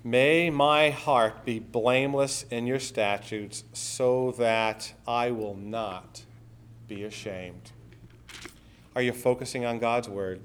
May 0.04 0.50
my 0.50 0.90
heart 0.90 1.46
be 1.46 1.60
blameless 1.60 2.44
in 2.50 2.66
your 2.66 2.80
statutes 2.80 3.64
so 3.72 4.32
that 4.40 4.94
I 5.08 5.30
will 5.30 5.56
not 5.56 6.26
be 6.88 7.04
ashamed. 7.04 7.72
Are 8.96 9.02
you 9.04 9.14
focusing 9.14 9.64
on 9.64 9.78
God's 9.78 10.10
word? 10.10 10.42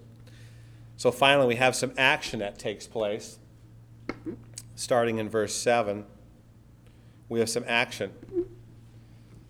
So 0.99 1.11
finally, 1.11 1.47
we 1.47 1.57
have 1.57 1.75
some 1.75 1.93
action 1.97 2.41
that 2.41 2.59
takes 2.59 2.87
place. 2.87 3.39
Starting 4.75 5.19
in 5.19 5.31
verse 5.31 5.55
7, 5.55 6.05
we 7.31 7.39
have 7.41 7.49
some 7.49 7.65
action. 7.67 8.13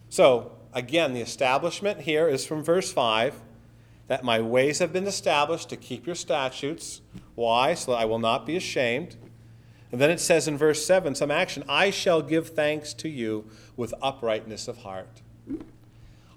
So, 0.08 0.52
again, 0.72 1.14
the 1.14 1.20
establishment 1.20 2.02
here 2.02 2.28
is 2.28 2.46
from 2.46 2.62
verse 2.62 2.92
5 2.92 3.42
that 4.06 4.22
my 4.22 4.40
ways 4.40 4.78
have 4.78 4.92
been 4.92 5.08
established 5.08 5.68
to 5.70 5.76
keep 5.76 6.06
your 6.06 6.14
statutes. 6.14 7.00
Why? 7.34 7.74
So 7.74 7.90
that 7.90 7.98
I 7.98 8.04
will 8.04 8.20
not 8.20 8.46
be 8.46 8.56
ashamed. 8.56 9.16
And 9.92 10.00
then 10.00 10.10
it 10.10 10.20
says 10.20 10.48
in 10.48 10.58
verse 10.58 10.84
7 10.84 11.14
some 11.14 11.30
action 11.30 11.64
I 11.68 11.90
shall 11.90 12.22
give 12.22 12.50
thanks 12.50 12.92
to 12.94 13.08
you 13.08 13.48
with 13.76 13.94
uprightness 14.02 14.68
of 14.68 14.78
heart. 14.78 15.22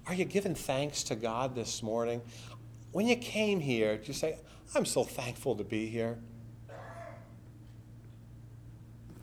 Are 0.05 0.13
you 0.13 0.25
giving 0.25 0.55
thanks 0.55 1.03
to 1.03 1.15
God 1.15 1.55
this 1.55 1.83
morning? 1.83 2.21
When 2.91 3.07
you 3.07 3.15
came 3.15 3.59
here, 3.59 3.97
did 3.97 4.07
you 4.07 4.13
say, 4.13 4.37
I'm 4.75 4.85
so 4.85 5.03
thankful 5.03 5.55
to 5.55 5.63
be 5.63 5.87
here? 5.87 6.17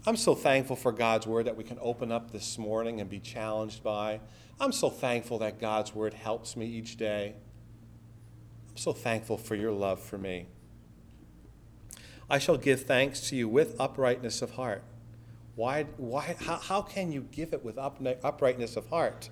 I'm 0.08 0.16
so 0.16 0.36
thankful 0.36 0.76
for 0.76 0.92
God's 0.92 1.26
word 1.26 1.46
that 1.46 1.56
we 1.56 1.64
can 1.64 1.78
open 1.80 2.12
up 2.12 2.30
this 2.30 2.58
morning 2.58 3.00
and 3.00 3.10
be 3.10 3.18
challenged 3.18 3.82
by. 3.82 4.20
I'm 4.60 4.70
so 4.70 4.88
thankful 4.88 5.38
that 5.40 5.60
God's 5.60 5.94
word 5.94 6.14
helps 6.14 6.56
me 6.56 6.66
each 6.66 6.96
day. 6.96 7.34
I'm 8.70 8.76
so 8.76 8.92
thankful 8.92 9.36
for 9.36 9.56
your 9.56 9.72
love 9.72 10.00
for 10.00 10.16
me. 10.16 10.46
I 12.28 12.38
shall 12.38 12.56
give 12.56 12.82
thanks 12.82 13.28
to 13.28 13.36
you 13.36 13.48
with 13.48 13.76
uprightness 13.78 14.42
of 14.42 14.52
heart. 14.52 14.82
Why, 15.54 15.84
why, 15.96 16.36
how, 16.40 16.56
how 16.56 16.82
can 16.82 17.12
you 17.12 17.26
give 17.30 17.52
it 17.52 17.64
with 17.64 17.78
up, 17.78 18.00
uprightness 18.22 18.76
of 18.76 18.88
heart? 18.88 19.30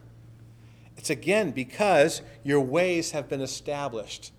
It's 0.97 1.11
again 1.11 1.51
because 1.51 2.23
your 2.43 2.61
ways 2.61 3.11
have 3.11 3.29
been 3.29 3.41
established 3.41 4.33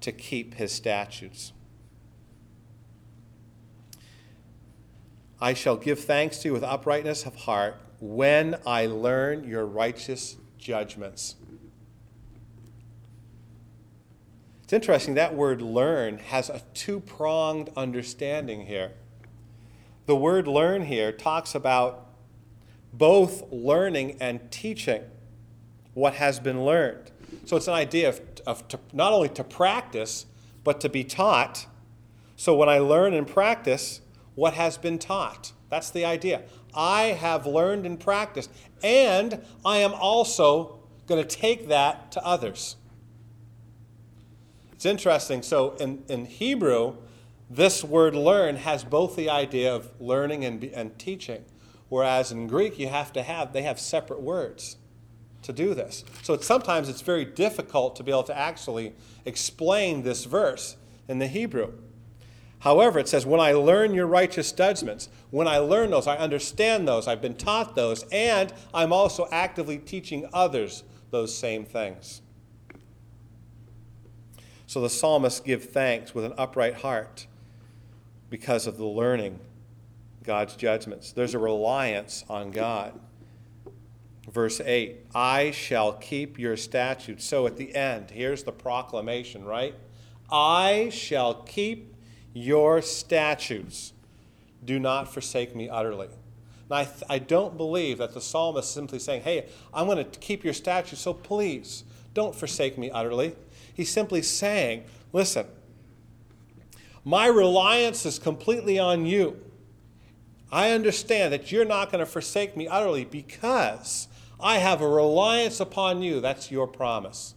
to 0.00 0.10
keep 0.10 0.54
his 0.54 0.72
statutes. 0.72 1.52
I 5.40 5.54
shall 5.54 5.76
give 5.76 6.00
thanks 6.00 6.38
to 6.38 6.48
you 6.48 6.52
with 6.52 6.62
uprightness 6.62 7.24
of 7.24 7.34
heart 7.34 7.76
when 8.00 8.56
I 8.66 8.86
learn 8.86 9.44
your 9.44 9.66
righteous 9.66 10.36
judgments. 10.58 11.36
It's 14.70 14.74
interesting, 14.74 15.14
that 15.14 15.34
word 15.34 15.60
learn 15.62 16.18
has 16.18 16.48
a 16.48 16.62
two 16.74 17.00
pronged 17.00 17.70
understanding 17.76 18.66
here. 18.66 18.92
The 20.06 20.14
word 20.14 20.46
learn 20.46 20.84
here 20.84 21.10
talks 21.10 21.56
about 21.56 22.06
both 22.92 23.50
learning 23.50 24.18
and 24.20 24.48
teaching 24.52 25.02
what 25.92 26.14
has 26.14 26.38
been 26.38 26.64
learned. 26.64 27.10
So 27.46 27.56
it's 27.56 27.66
an 27.66 27.74
idea 27.74 28.10
of, 28.10 28.20
of 28.46 28.68
to, 28.68 28.78
not 28.92 29.12
only 29.12 29.28
to 29.30 29.42
practice, 29.42 30.26
but 30.62 30.80
to 30.82 30.88
be 30.88 31.02
taught. 31.02 31.66
So 32.36 32.54
when 32.54 32.68
I 32.68 32.78
learn 32.78 33.12
and 33.12 33.26
practice 33.26 34.02
what 34.36 34.54
has 34.54 34.78
been 34.78 35.00
taught, 35.00 35.50
that's 35.68 35.90
the 35.90 36.04
idea. 36.04 36.42
I 36.72 37.06
have 37.06 37.44
learned 37.44 37.86
and 37.86 37.98
practiced, 37.98 38.52
and 38.84 39.44
I 39.64 39.78
am 39.78 39.94
also 39.94 40.78
going 41.08 41.20
to 41.20 41.28
take 41.28 41.66
that 41.66 42.12
to 42.12 42.24
others. 42.24 42.76
It's 44.80 44.86
interesting. 44.86 45.42
So 45.42 45.72
in, 45.72 46.04
in 46.08 46.24
Hebrew, 46.24 46.96
this 47.50 47.84
word 47.84 48.14
learn 48.14 48.56
has 48.56 48.82
both 48.82 49.14
the 49.14 49.28
idea 49.28 49.74
of 49.74 49.90
learning 50.00 50.46
and, 50.46 50.64
and 50.64 50.98
teaching, 50.98 51.44
whereas 51.90 52.32
in 52.32 52.46
Greek 52.46 52.78
you 52.78 52.88
have 52.88 53.12
to 53.12 53.22
have 53.22 53.52
they 53.52 53.60
have 53.60 53.78
separate 53.78 54.22
words 54.22 54.78
to 55.42 55.52
do 55.52 55.74
this. 55.74 56.02
So 56.22 56.32
it's, 56.32 56.46
sometimes 56.46 56.88
it's 56.88 57.02
very 57.02 57.26
difficult 57.26 57.94
to 57.96 58.02
be 58.02 58.10
able 58.10 58.22
to 58.22 58.38
actually 58.38 58.94
explain 59.26 60.02
this 60.02 60.24
verse 60.24 60.76
in 61.08 61.18
the 61.18 61.26
Hebrew. 61.26 61.74
However, 62.60 62.98
it 62.98 63.06
says, 63.06 63.26
When 63.26 63.38
I 63.38 63.52
learn 63.52 63.92
your 63.92 64.06
righteous 64.06 64.50
judgments, 64.50 65.10
when 65.28 65.46
I 65.46 65.58
learn 65.58 65.90
those, 65.90 66.06
I 66.06 66.16
understand 66.16 66.88
those, 66.88 67.06
I've 67.06 67.20
been 67.20 67.36
taught 67.36 67.76
those, 67.76 68.06
and 68.10 68.50
I'm 68.72 68.94
also 68.94 69.28
actively 69.30 69.76
teaching 69.76 70.26
others 70.32 70.84
those 71.10 71.36
same 71.36 71.66
things. 71.66 72.22
So 74.70 74.80
the 74.80 74.88
psalmist 74.88 75.44
give 75.44 75.64
thanks 75.64 76.14
with 76.14 76.24
an 76.24 76.32
upright 76.38 76.74
heart 76.74 77.26
because 78.28 78.68
of 78.68 78.76
the 78.76 78.84
learning 78.84 79.40
God's 80.22 80.54
judgments. 80.54 81.10
There's 81.10 81.34
a 81.34 81.40
reliance 81.40 82.24
on 82.28 82.52
God. 82.52 82.96
Verse 84.30 84.60
8 84.60 85.06
I 85.12 85.50
shall 85.50 85.94
keep 85.94 86.38
your 86.38 86.56
statutes. 86.56 87.24
So 87.24 87.48
at 87.48 87.56
the 87.56 87.74
end, 87.74 88.12
here's 88.12 88.44
the 88.44 88.52
proclamation, 88.52 89.44
right? 89.44 89.74
I 90.30 90.90
shall 90.92 91.34
keep 91.42 91.96
your 92.32 92.80
statutes. 92.80 93.92
Do 94.64 94.78
not 94.78 95.12
forsake 95.12 95.56
me 95.56 95.68
utterly. 95.68 96.10
Now, 96.70 96.76
I, 96.76 96.84
th- 96.84 97.02
I 97.08 97.18
don't 97.18 97.56
believe 97.56 97.98
that 97.98 98.14
the 98.14 98.20
psalmist 98.20 98.68
is 98.68 98.74
simply 98.74 99.00
saying, 99.00 99.22
Hey, 99.22 99.48
I'm 99.74 99.86
going 99.86 99.98
to 99.98 100.18
keep 100.20 100.44
your 100.44 100.54
statutes, 100.54 101.00
so 101.00 101.12
please 101.12 101.82
don't 102.14 102.36
forsake 102.36 102.78
me 102.78 102.88
utterly. 102.92 103.34
He's 103.80 103.90
simply 103.90 104.20
saying, 104.20 104.84
Listen, 105.10 105.46
my 107.02 107.24
reliance 107.28 108.04
is 108.04 108.18
completely 108.18 108.78
on 108.78 109.06
you. 109.06 109.40
I 110.52 110.72
understand 110.72 111.32
that 111.32 111.50
you're 111.50 111.64
not 111.64 111.90
going 111.90 112.04
to 112.04 112.10
forsake 112.10 112.58
me 112.58 112.68
utterly 112.68 113.06
because 113.06 114.06
I 114.38 114.58
have 114.58 114.82
a 114.82 114.86
reliance 114.86 115.60
upon 115.60 116.02
you. 116.02 116.20
That's 116.20 116.50
your 116.50 116.66
promise, 116.66 117.34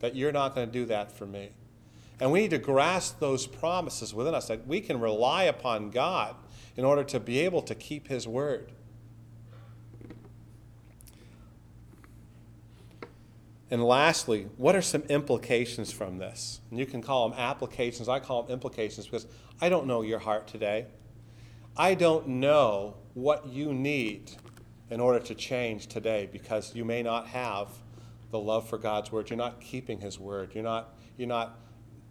that 0.00 0.16
you're 0.16 0.32
not 0.32 0.54
going 0.54 0.66
to 0.66 0.72
do 0.72 0.86
that 0.86 1.12
for 1.12 1.26
me. 1.26 1.50
And 2.18 2.32
we 2.32 2.40
need 2.40 2.52
to 2.52 2.58
grasp 2.58 3.20
those 3.20 3.46
promises 3.46 4.14
within 4.14 4.34
us 4.34 4.48
that 4.48 4.66
we 4.66 4.80
can 4.80 4.98
rely 4.98 5.42
upon 5.42 5.90
God 5.90 6.36
in 6.74 6.86
order 6.86 7.04
to 7.04 7.20
be 7.20 7.40
able 7.40 7.60
to 7.60 7.74
keep 7.74 8.08
His 8.08 8.26
word. 8.26 8.72
And 13.72 13.82
lastly, 13.82 14.48
what 14.58 14.76
are 14.76 14.82
some 14.82 15.00
implications 15.04 15.90
from 15.90 16.18
this? 16.18 16.60
And 16.68 16.78
you 16.78 16.84
can 16.84 17.00
call 17.00 17.26
them 17.26 17.38
applications. 17.38 18.06
I 18.06 18.20
call 18.20 18.42
them 18.42 18.52
implications 18.52 19.06
because 19.06 19.26
I 19.62 19.70
don't 19.70 19.86
know 19.86 20.02
your 20.02 20.18
heart 20.18 20.46
today. 20.46 20.88
I 21.74 21.94
don't 21.94 22.28
know 22.28 22.96
what 23.14 23.46
you 23.46 23.72
need 23.72 24.32
in 24.90 25.00
order 25.00 25.20
to 25.20 25.34
change 25.34 25.86
today 25.86 26.28
because 26.30 26.74
you 26.74 26.84
may 26.84 27.02
not 27.02 27.28
have 27.28 27.68
the 28.30 28.38
love 28.38 28.68
for 28.68 28.76
God's 28.76 29.10
word. 29.10 29.30
You're 29.30 29.38
not 29.38 29.58
keeping 29.62 30.00
His 30.00 30.20
word. 30.20 30.50
You're 30.54 30.64
not, 30.64 30.94
you're 31.16 31.26
not 31.26 31.58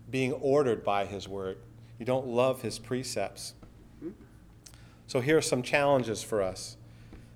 being 0.09 0.34
ordered 0.34 0.84
by 0.84 1.05
His 1.05 1.28
word. 1.28 1.59
You 1.99 2.07
don't 2.07 2.26
love 2.26 2.64
His 2.64 2.80
precepts. 2.80 3.53
So 5.05 5.22
here 5.22 5.38
are 5.38 5.41
some 5.41 5.62
challenges 5.62 6.24
for 6.24 6.41
us. 6.41 6.78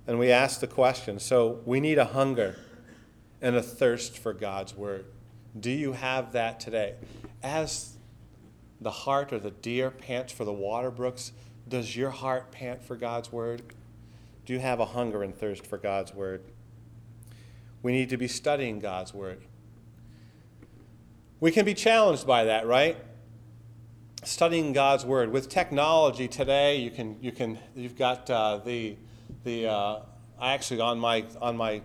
And 0.04 0.18
we 0.18 0.32
ask 0.32 0.58
the 0.58 0.66
question 0.66 1.20
so 1.20 1.60
we 1.64 1.78
need 1.78 1.98
a 1.98 2.06
hunger 2.06 2.58
and 3.40 3.56
a 3.56 3.62
thirst 3.62 4.18
for 4.18 4.32
God's 4.32 4.74
word. 4.74 5.06
Do 5.58 5.70
you 5.70 5.92
have 5.92 6.32
that 6.32 6.60
today? 6.60 6.94
As 7.42 7.96
the 8.80 8.90
hart 8.90 9.32
or 9.32 9.38
the 9.38 9.50
deer 9.50 9.90
pants 9.90 10.32
for 10.32 10.44
the 10.44 10.52
water 10.52 10.90
brooks, 10.90 11.32
does 11.68 11.96
your 11.96 12.10
heart 12.10 12.52
pant 12.52 12.84
for 12.84 12.96
God's 12.96 13.32
word? 13.32 13.62
Do 14.44 14.52
you 14.52 14.60
have 14.60 14.80
a 14.80 14.86
hunger 14.86 15.22
and 15.22 15.34
thirst 15.34 15.66
for 15.66 15.78
God's 15.78 16.14
word? 16.14 16.42
We 17.82 17.92
need 17.92 18.10
to 18.10 18.16
be 18.16 18.28
studying 18.28 18.78
God's 18.78 19.12
word. 19.12 19.42
We 21.40 21.50
can 21.50 21.64
be 21.64 21.74
challenged 21.74 22.26
by 22.26 22.44
that, 22.44 22.66
right? 22.66 22.96
Studying 24.24 24.72
God's 24.72 25.04
word 25.04 25.30
with 25.30 25.48
technology 25.48 26.28
today, 26.28 26.76
you 26.76 26.90
can 26.90 27.16
you 27.20 27.30
can 27.30 27.58
you've 27.74 27.96
got 27.96 28.28
uh, 28.30 28.58
the 28.58 28.96
the 29.44 29.68
uh, 29.68 30.00
I 30.38 30.54
actually 30.54 30.80
on 30.80 30.98
my 30.98 31.24
on 31.40 31.56
my 31.56 31.82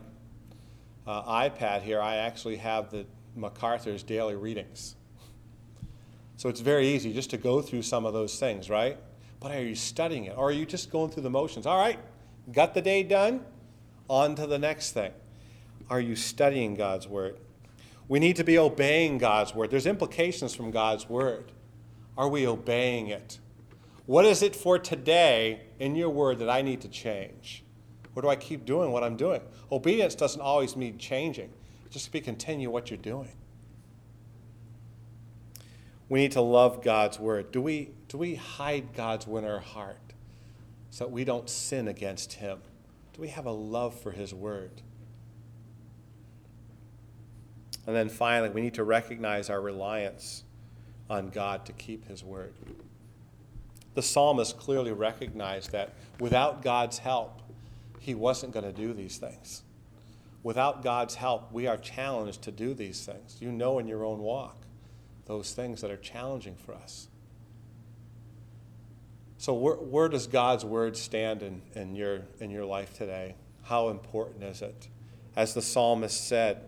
uh, 1.07 1.49
iPad 1.49 1.81
here 1.81 2.01
I 2.01 2.17
actually 2.17 2.57
have 2.57 2.91
the 2.91 3.05
MacArthur's 3.35 4.03
daily 4.03 4.35
readings. 4.35 4.95
So 6.37 6.49
it's 6.49 6.61
very 6.61 6.87
easy 6.87 7.13
just 7.13 7.29
to 7.31 7.37
go 7.37 7.61
through 7.61 7.83
some 7.83 8.05
of 8.05 8.13
those 8.13 8.39
things, 8.39 8.69
right? 8.69 8.97
But 9.39 9.51
are 9.51 9.63
you 9.63 9.75
studying 9.75 10.25
it, 10.25 10.37
or 10.37 10.49
are 10.49 10.51
you 10.51 10.65
just 10.65 10.91
going 10.91 11.11
through 11.11 11.23
the 11.23 11.29
motions? 11.29 11.65
All 11.65 11.77
right, 11.77 11.99
got 12.51 12.73
the 12.73 12.81
day 12.81 13.03
done, 13.03 13.41
on 14.07 14.35
to 14.35 14.47
the 14.47 14.59
next 14.59 14.91
thing. 14.91 15.11
Are 15.89 15.99
you 15.99 16.15
studying 16.15 16.75
God's 16.75 17.07
word? 17.07 17.37
We 18.07 18.19
need 18.19 18.35
to 18.35 18.43
be 18.43 18.57
obeying 18.57 19.17
God's 19.17 19.55
word. 19.55 19.71
There's 19.71 19.85
implications 19.85 20.53
from 20.53 20.71
God's 20.71 21.07
word. 21.07 21.51
Are 22.17 22.27
we 22.27 22.45
obeying 22.45 23.07
it? 23.07 23.39
What 24.05 24.25
is 24.25 24.41
it 24.41 24.55
for 24.55 24.77
today 24.77 25.61
in 25.79 25.95
your 25.95 26.09
word 26.09 26.39
that 26.39 26.49
I 26.49 26.61
need 26.61 26.81
to 26.81 26.87
change? 26.87 27.63
Or 28.15 28.21
do 28.21 28.29
I 28.29 28.35
keep 28.35 28.65
doing 28.65 28.91
what 28.91 29.03
I'm 29.03 29.15
doing? 29.15 29.41
Obedience 29.71 30.15
doesn't 30.15 30.41
always 30.41 30.75
mean 30.75 30.97
changing, 30.97 31.49
just 31.89 32.11
be 32.11 32.21
continue 32.21 32.69
what 32.69 32.89
you're 32.89 32.97
doing. 32.97 33.29
We 36.09 36.19
need 36.19 36.33
to 36.33 36.41
love 36.41 36.83
God's 36.83 37.19
word. 37.19 37.53
Do 37.53 37.61
we, 37.61 37.91
do 38.09 38.17
we 38.17 38.35
hide 38.35 38.93
God's 38.93 39.25
word 39.25 39.45
in 39.45 39.49
our 39.49 39.59
heart 39.59 39.97
so 40.89 41.05
that 41.05 41.11
we 41.11 41.23
don't 41.23 41.49
sin 41.49 41.87
against 41.87 42.33
Him? 42.33 42.59
Do 43.13 43.21
we 43.21 43.29
have 43.29 43.45
a 43.45 43.51
love 43.51 43.97
for 43.97 44.11
His 44.11 44.33
word? 44.33 44.81
And 47.87 47.95
then 47.95 48.09
finally, 48.09 48.49
we 48.49 48.61
need 48.61 48.73
to 48.73 48.83
recognize 48.83 49.49
our 49.49 49.61
reliance 49.61 50.43
on 51.09 51.29
God 51.29 51.65
to 51.65 51.73
keep 51.73 52.07
His 52.07 52.23
word. 52.23 52.53
The 53.93 54.01
psalmist 54.01 54.57
clearly 54.57 54.91
recognized 54.91 55.71
that 55.71 55.93
without 56.19 56.61
God's 56.61 56.97
help, 56.97 57.40
he 58.01 58.15
wasn't 58.15 58.51
going 58.51 58.65
to 58.65 58.73
do 58.73 58.93
these 58.93 59.17
things. 59.17 59.61
Without 60.41 60.81
God's 60.81 61.13
help, 61.13 61.51
we 61.53 61.67
are 61.67 61.77
challenged 61.77 62.41
to 62.41 62.51
do 62.51 62.73
these 62.73 63.05
things. 63.05 63.37
You 63.39 63.51
know 63.51 63.77
in 63.77 63.87
your 63.87 64.03
own 64.03 64.19
walk 64.19 64.57
those 65.27 65.53
things 65.53 65.81
that 65.81 65.91
are 65.91 65.97
challenging 65.97 66.55
for 66.55 66.73
us. 66.73 67.07
So, 69.37 69.53
where, 69.53 69.75
where 69.75 70.09
does 70.09 70.25
God's 70.25 70.65
word 70.65 70.97
stand 70.97 71.43
in, 71.43 71.61
in, 71.75 71.95
your, 71.95 72.21
in 72.39 72.49
your 72.49 72.65
life 72.65 72.97
today? 72.97 73.35
How 73.63 73.89
important 73.89 74.43
is 74.43 74.63
it? 74.63 74.87
As 75.35 75.53
the 75.53 75.61
psalmist 75.61 76.27
said, 76.27 76.67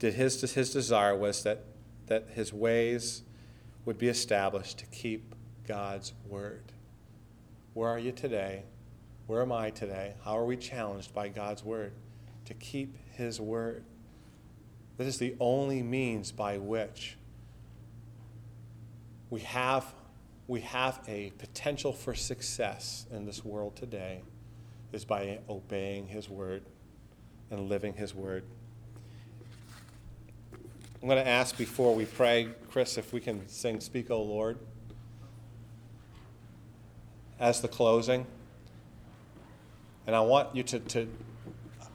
did 0.00 0.14
his, 0.14 0.40
his 0.52 0.72
desire 0.72 1.16
was 1.16 1.44
that, 1.44 1.64
that 2.08 2.30
his 2.34 2.52
ways 2.52 3.22
would 3.84 3.96
be 3.96 4.08
established 4.08 4.78
to 4.78 4.86
keep 4.86 5.35
God's 5.66 6.12
word. 6.28 6.72
Where 7.74 7.88
are 7.88 7.98
you 7.98 8.12
today? 8.12 8.62
Where 9.26 9.42
am 9.42 9.52
I 9.52 9.70
today? 9.70 10.14
How 10.24 10.38
are 10.38 10.44
we 10.44 10.56
challenged 10.56 11.12
by 11.12 11.28
God's 11.28 11.64
word 11.64 11.92
to 12.44 12.54
keep 12.54 12.96
his 13.12 13.40
word? 13.40 13.84
This 14.96 15.08
is 15.08 15.18
the 15.18 15.34
only 15.40 15.82
means 15.82 16.32
by 16.32 16.58
which 16.58 17.16
we 19.28 19.40
have, 19.40 19.92
we 20.46 20.60
have 20.60 21.00
a 21.08 21.32
potential 21.38 21.92
for 21.92 22.14
success 22.14 23.06
in 23.10 23.26
this 23.26 23.44
world 23.44 23.76
today 23.76 24.22
is 24.92 25.04
by 25.04 25.40
obeying 25.48 26.06
his 26.06 26.28
word 26.28 26.62
and 27.50 27.68
living 27.68 27.92
his 27.92 28.14
word. 28.14 28.44
I'm 31.02 31.08
going 31.08 31.22
to 31.22 31.28
ask 31.28 31.56
before 31.58 31.94
we 31.94 32.04
pray, 32.04 32.48
Chris, 32.70 32.96
if 32.96 33.12
we 33.12 33.20
can 33.20 33.46
sing 33.48 33.80
Speak, 33.80 34.10
O 34.10 34.22
Lord, 34.22 34.58
as 37.38 37.60
the 37.60 37.68
closing. 37.68 38.26
And 40.06 40.14
I 40.14 40.20
want 40.20 40.54
you 40.54 40.62
to, 40.64 40.78
to 40.78 41.08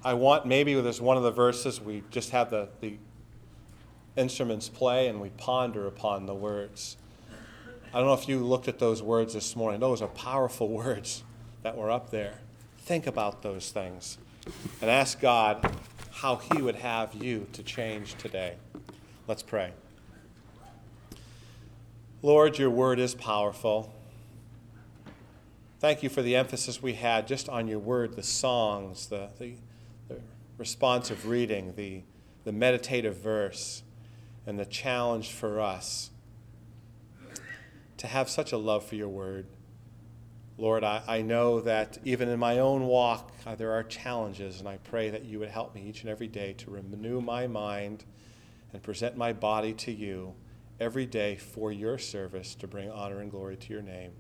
I 0.04 0.14
want 0.14 0.46
maybe 0.46 0.80
there's 0.80 1.02
one 1.02 1.18
of 1.18 1.24
the 1.24 1.32
verses 1.32 1.80
we 1.80 2.04
just 2.12 2.32
have 2.32 2.50
the, 2.50 2.70
the 2.82 2.98
instruments 4.16 4.70
play 4.70 5.08
and 5.08 5.22
we 5.22 5.30
ponder 5.30 5.88
upon 5.88 6.26
the 6.26 6.34
words. 6.34 6.98
I 7.94 7.98
don't 7.98 8.08
know 8.08 8.14
if 8.14 8.28
you 8.28 8.40
looked 8.40 8.68
at 8.68 8.80
those 8.80 9.04
words 9.04 9.34
this 9.34 9.56
morning. 9.56 9.80
Those 9.80 10.02
are 10.02 10.08
powerful 10.08 10.68
words 10.70 11.24
that 11.64 11.78
were 11.78 11.92
up 11.92 12.10
there. 12.10 12.40
Think 12.80 13.06
about 13.08 13.42
those 13.42 13.72
things 13.72 14.18
and 14.82 14.90
ask 14.90 15.20
God 15.20 15.78
how 16.12 16.38
He 16.38 16.62
would 16.62 16.76
have 16.76 17.14
you 17.14 17.48
to 17.54 17.64
change 17.64 18.16
today. 18.16 18.56
Let's 19.28 19.44
pray. 19.44 19.72
Lord, 22.22 22.58
your 22.58 22.70
word 22.70 23.00
is 23.00 23.14
powerful. 23.16 23.94
Thank 25.82 26.04
you 26.04 26.10
for 26.10 26.22
the 26.22 26.36
emphasis 26.36 26.80
we 26.80 26.94
had 26.94 27.26
just 27.26 27.50
on 27.50 27.68
your 27.68 27.80
word, 27.80 28.16
the 28.16 28.22
songs, 28.22 29.08
the, 29.08 29.30
the, 29.40 29.56
the 30.10 30.20
responsive 30.60 31.26
reading, 31.26 31.74
the, 31.76 32.04
the 32.44 32.52
meditative 32.52 33.18
verse, 33.18 33.82
and 34.46 34.60
the 34.60 34.66
challenge 34.66 35.32
for 35.32 35.60
us 35.60 36.12
to 37.98 38.06
have 38.06 38.30
such 38.30 38.52
a 38.52 38.58
love 38.58 38.86
for 38.86 38.94
your 38.94 39.10
word. 39.10 39.48
Lord, 40.56 40.84
I, 40.84 41.02
I 41.08 41.24
know 41.24 41.62
that 41.62 41.98
even 42.06 42.30
in 42.30 42.38
my 42.38 42.60
own 42.60 42.86
walk, 42.86 43.32
uh, 43.48 43.56
there 43.56 43.72
are 43.72 43.82
challenges, 43.82 44.60
and 44.60 44.70
I 44.70 44.78
pray 44.84 45.10
that 45.10 45.26
you 45.26 45.40
would 45.40 45.50
help 45.50 45.74
me 45.74 45.82
each 45.82 46.02
and 46.02 46.12
every 46.12 46.28
day 46.28 46.54
to 46.60 46.70
renew 46.70 47.22
my 47.22 47.48
mind 47.48 48.06
and 48.72 48.84
present 48.84 49.18
my 49.18 49.34
body 49.34 49.74
to 49.74 49.92
you 49.92 50.36
every 50.80 51.08
day 51.08 51.38
for 51.38 51.72
your 51.72 51.98
service 51.98 52.54
to 52.54 52.68
bring 52.68 52.92
honor 52.92 53.20
and 53.20 53.32
glory 53.32 53.58
to 53.58 53.74
your 53.74 53.82
name. 53.82 54.12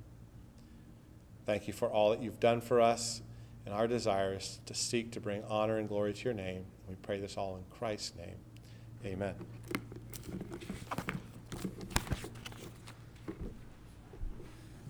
Thank 1.45 1.67
you 1.67 1.73
for 1.73 1.89
all 1.89 2.11
that 2.11 2.21
you've 2.21 2.39
done 2.39 2.61
for 2.61 2.79
us 2.79 3.21
and 3.65 3.73
our 3.73 3.87
desires 3.87 4.59
to 4.65 4.73
seek 4.73 5.11
to 5.11 5.19
bring 5.19 5.43
honor 5.45 5.77
and 5.77 5.87
glory 5.87 6.13
to 6.13 6.23
your 6.25 6.33
name. 6.33 6.65
We 6.87 6.95
pray 6.95 7.19
this 7.19 7.37
all 7.37 7.55
in 7.55 7.63
Christ's 7.69 8.15
name. 8.15 8.35
Amen. 9.05 9.33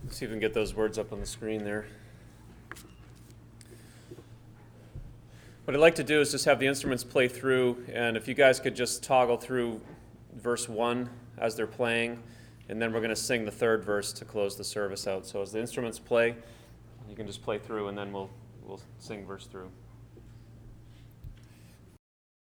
Let's 0.03 0.17
see 0.17 0.25
if 0.25 0.31
we 0.31 0.33
can 0.33 0.39
get 0.39 0.53
those 0.53 0.75
words 0.75 0.97
up 0.97 1.13
on 1.13 1.19
the 1.19 1.25
screen 1.25 1.63
there. 1.63 1.85
What 5.63 5.75
I'd 5.75 5.79
like 5.79 5.95
to 5.95 6.03
do 6.03 6.19
is 6.19 6.31
just 6.31 6.43
have 6.45 6.59
the 6.59 6.67
instruments 6.67 7.03
play 7.03 7.29
through, 7.29 7.85
and 7.93 8.17
if 8.17 8.27
you 8.27 8.33
guys 8.33 8.59
could 8.59 8.75
just 8.75 9.03
toggle 9.03 9.37
through 9.37 9.79
verse 10.35 10.67
1 10.67 11.09
as 11.37 11.55
they're 11.55 11.67
playing, 11.67 12.21
and 12.69 12.81
then 12.81 12.93
we're 12.93 12.99
going 12.99 13.09
to 13.09 13.15
sing 13.15 13.45
the 13.45 13.51
third 13.51 13.83
verse 13.83 14.13
to 14.13 14.25
close 14.25 14.55
the 14.55 14.63
service 14.63 15.07
out. 15.07 15.25
So 15.25 15.41
as 15.41 15.51
the 15.51 15.59
instruments 15.59 15.99
play, 15.99 16.35
you 17.09 17.15
can 17.15 17.27
just 17.27 17.41
play 17.41 17.57
through, 17.57 17.87
and 17.87 17.97
then 17.97 18.11
we'll, 18.13 18.29
we'll 18.63 18.81
sing 18.99 19.25
verse 19.25 19.45
through. 19.45 19.71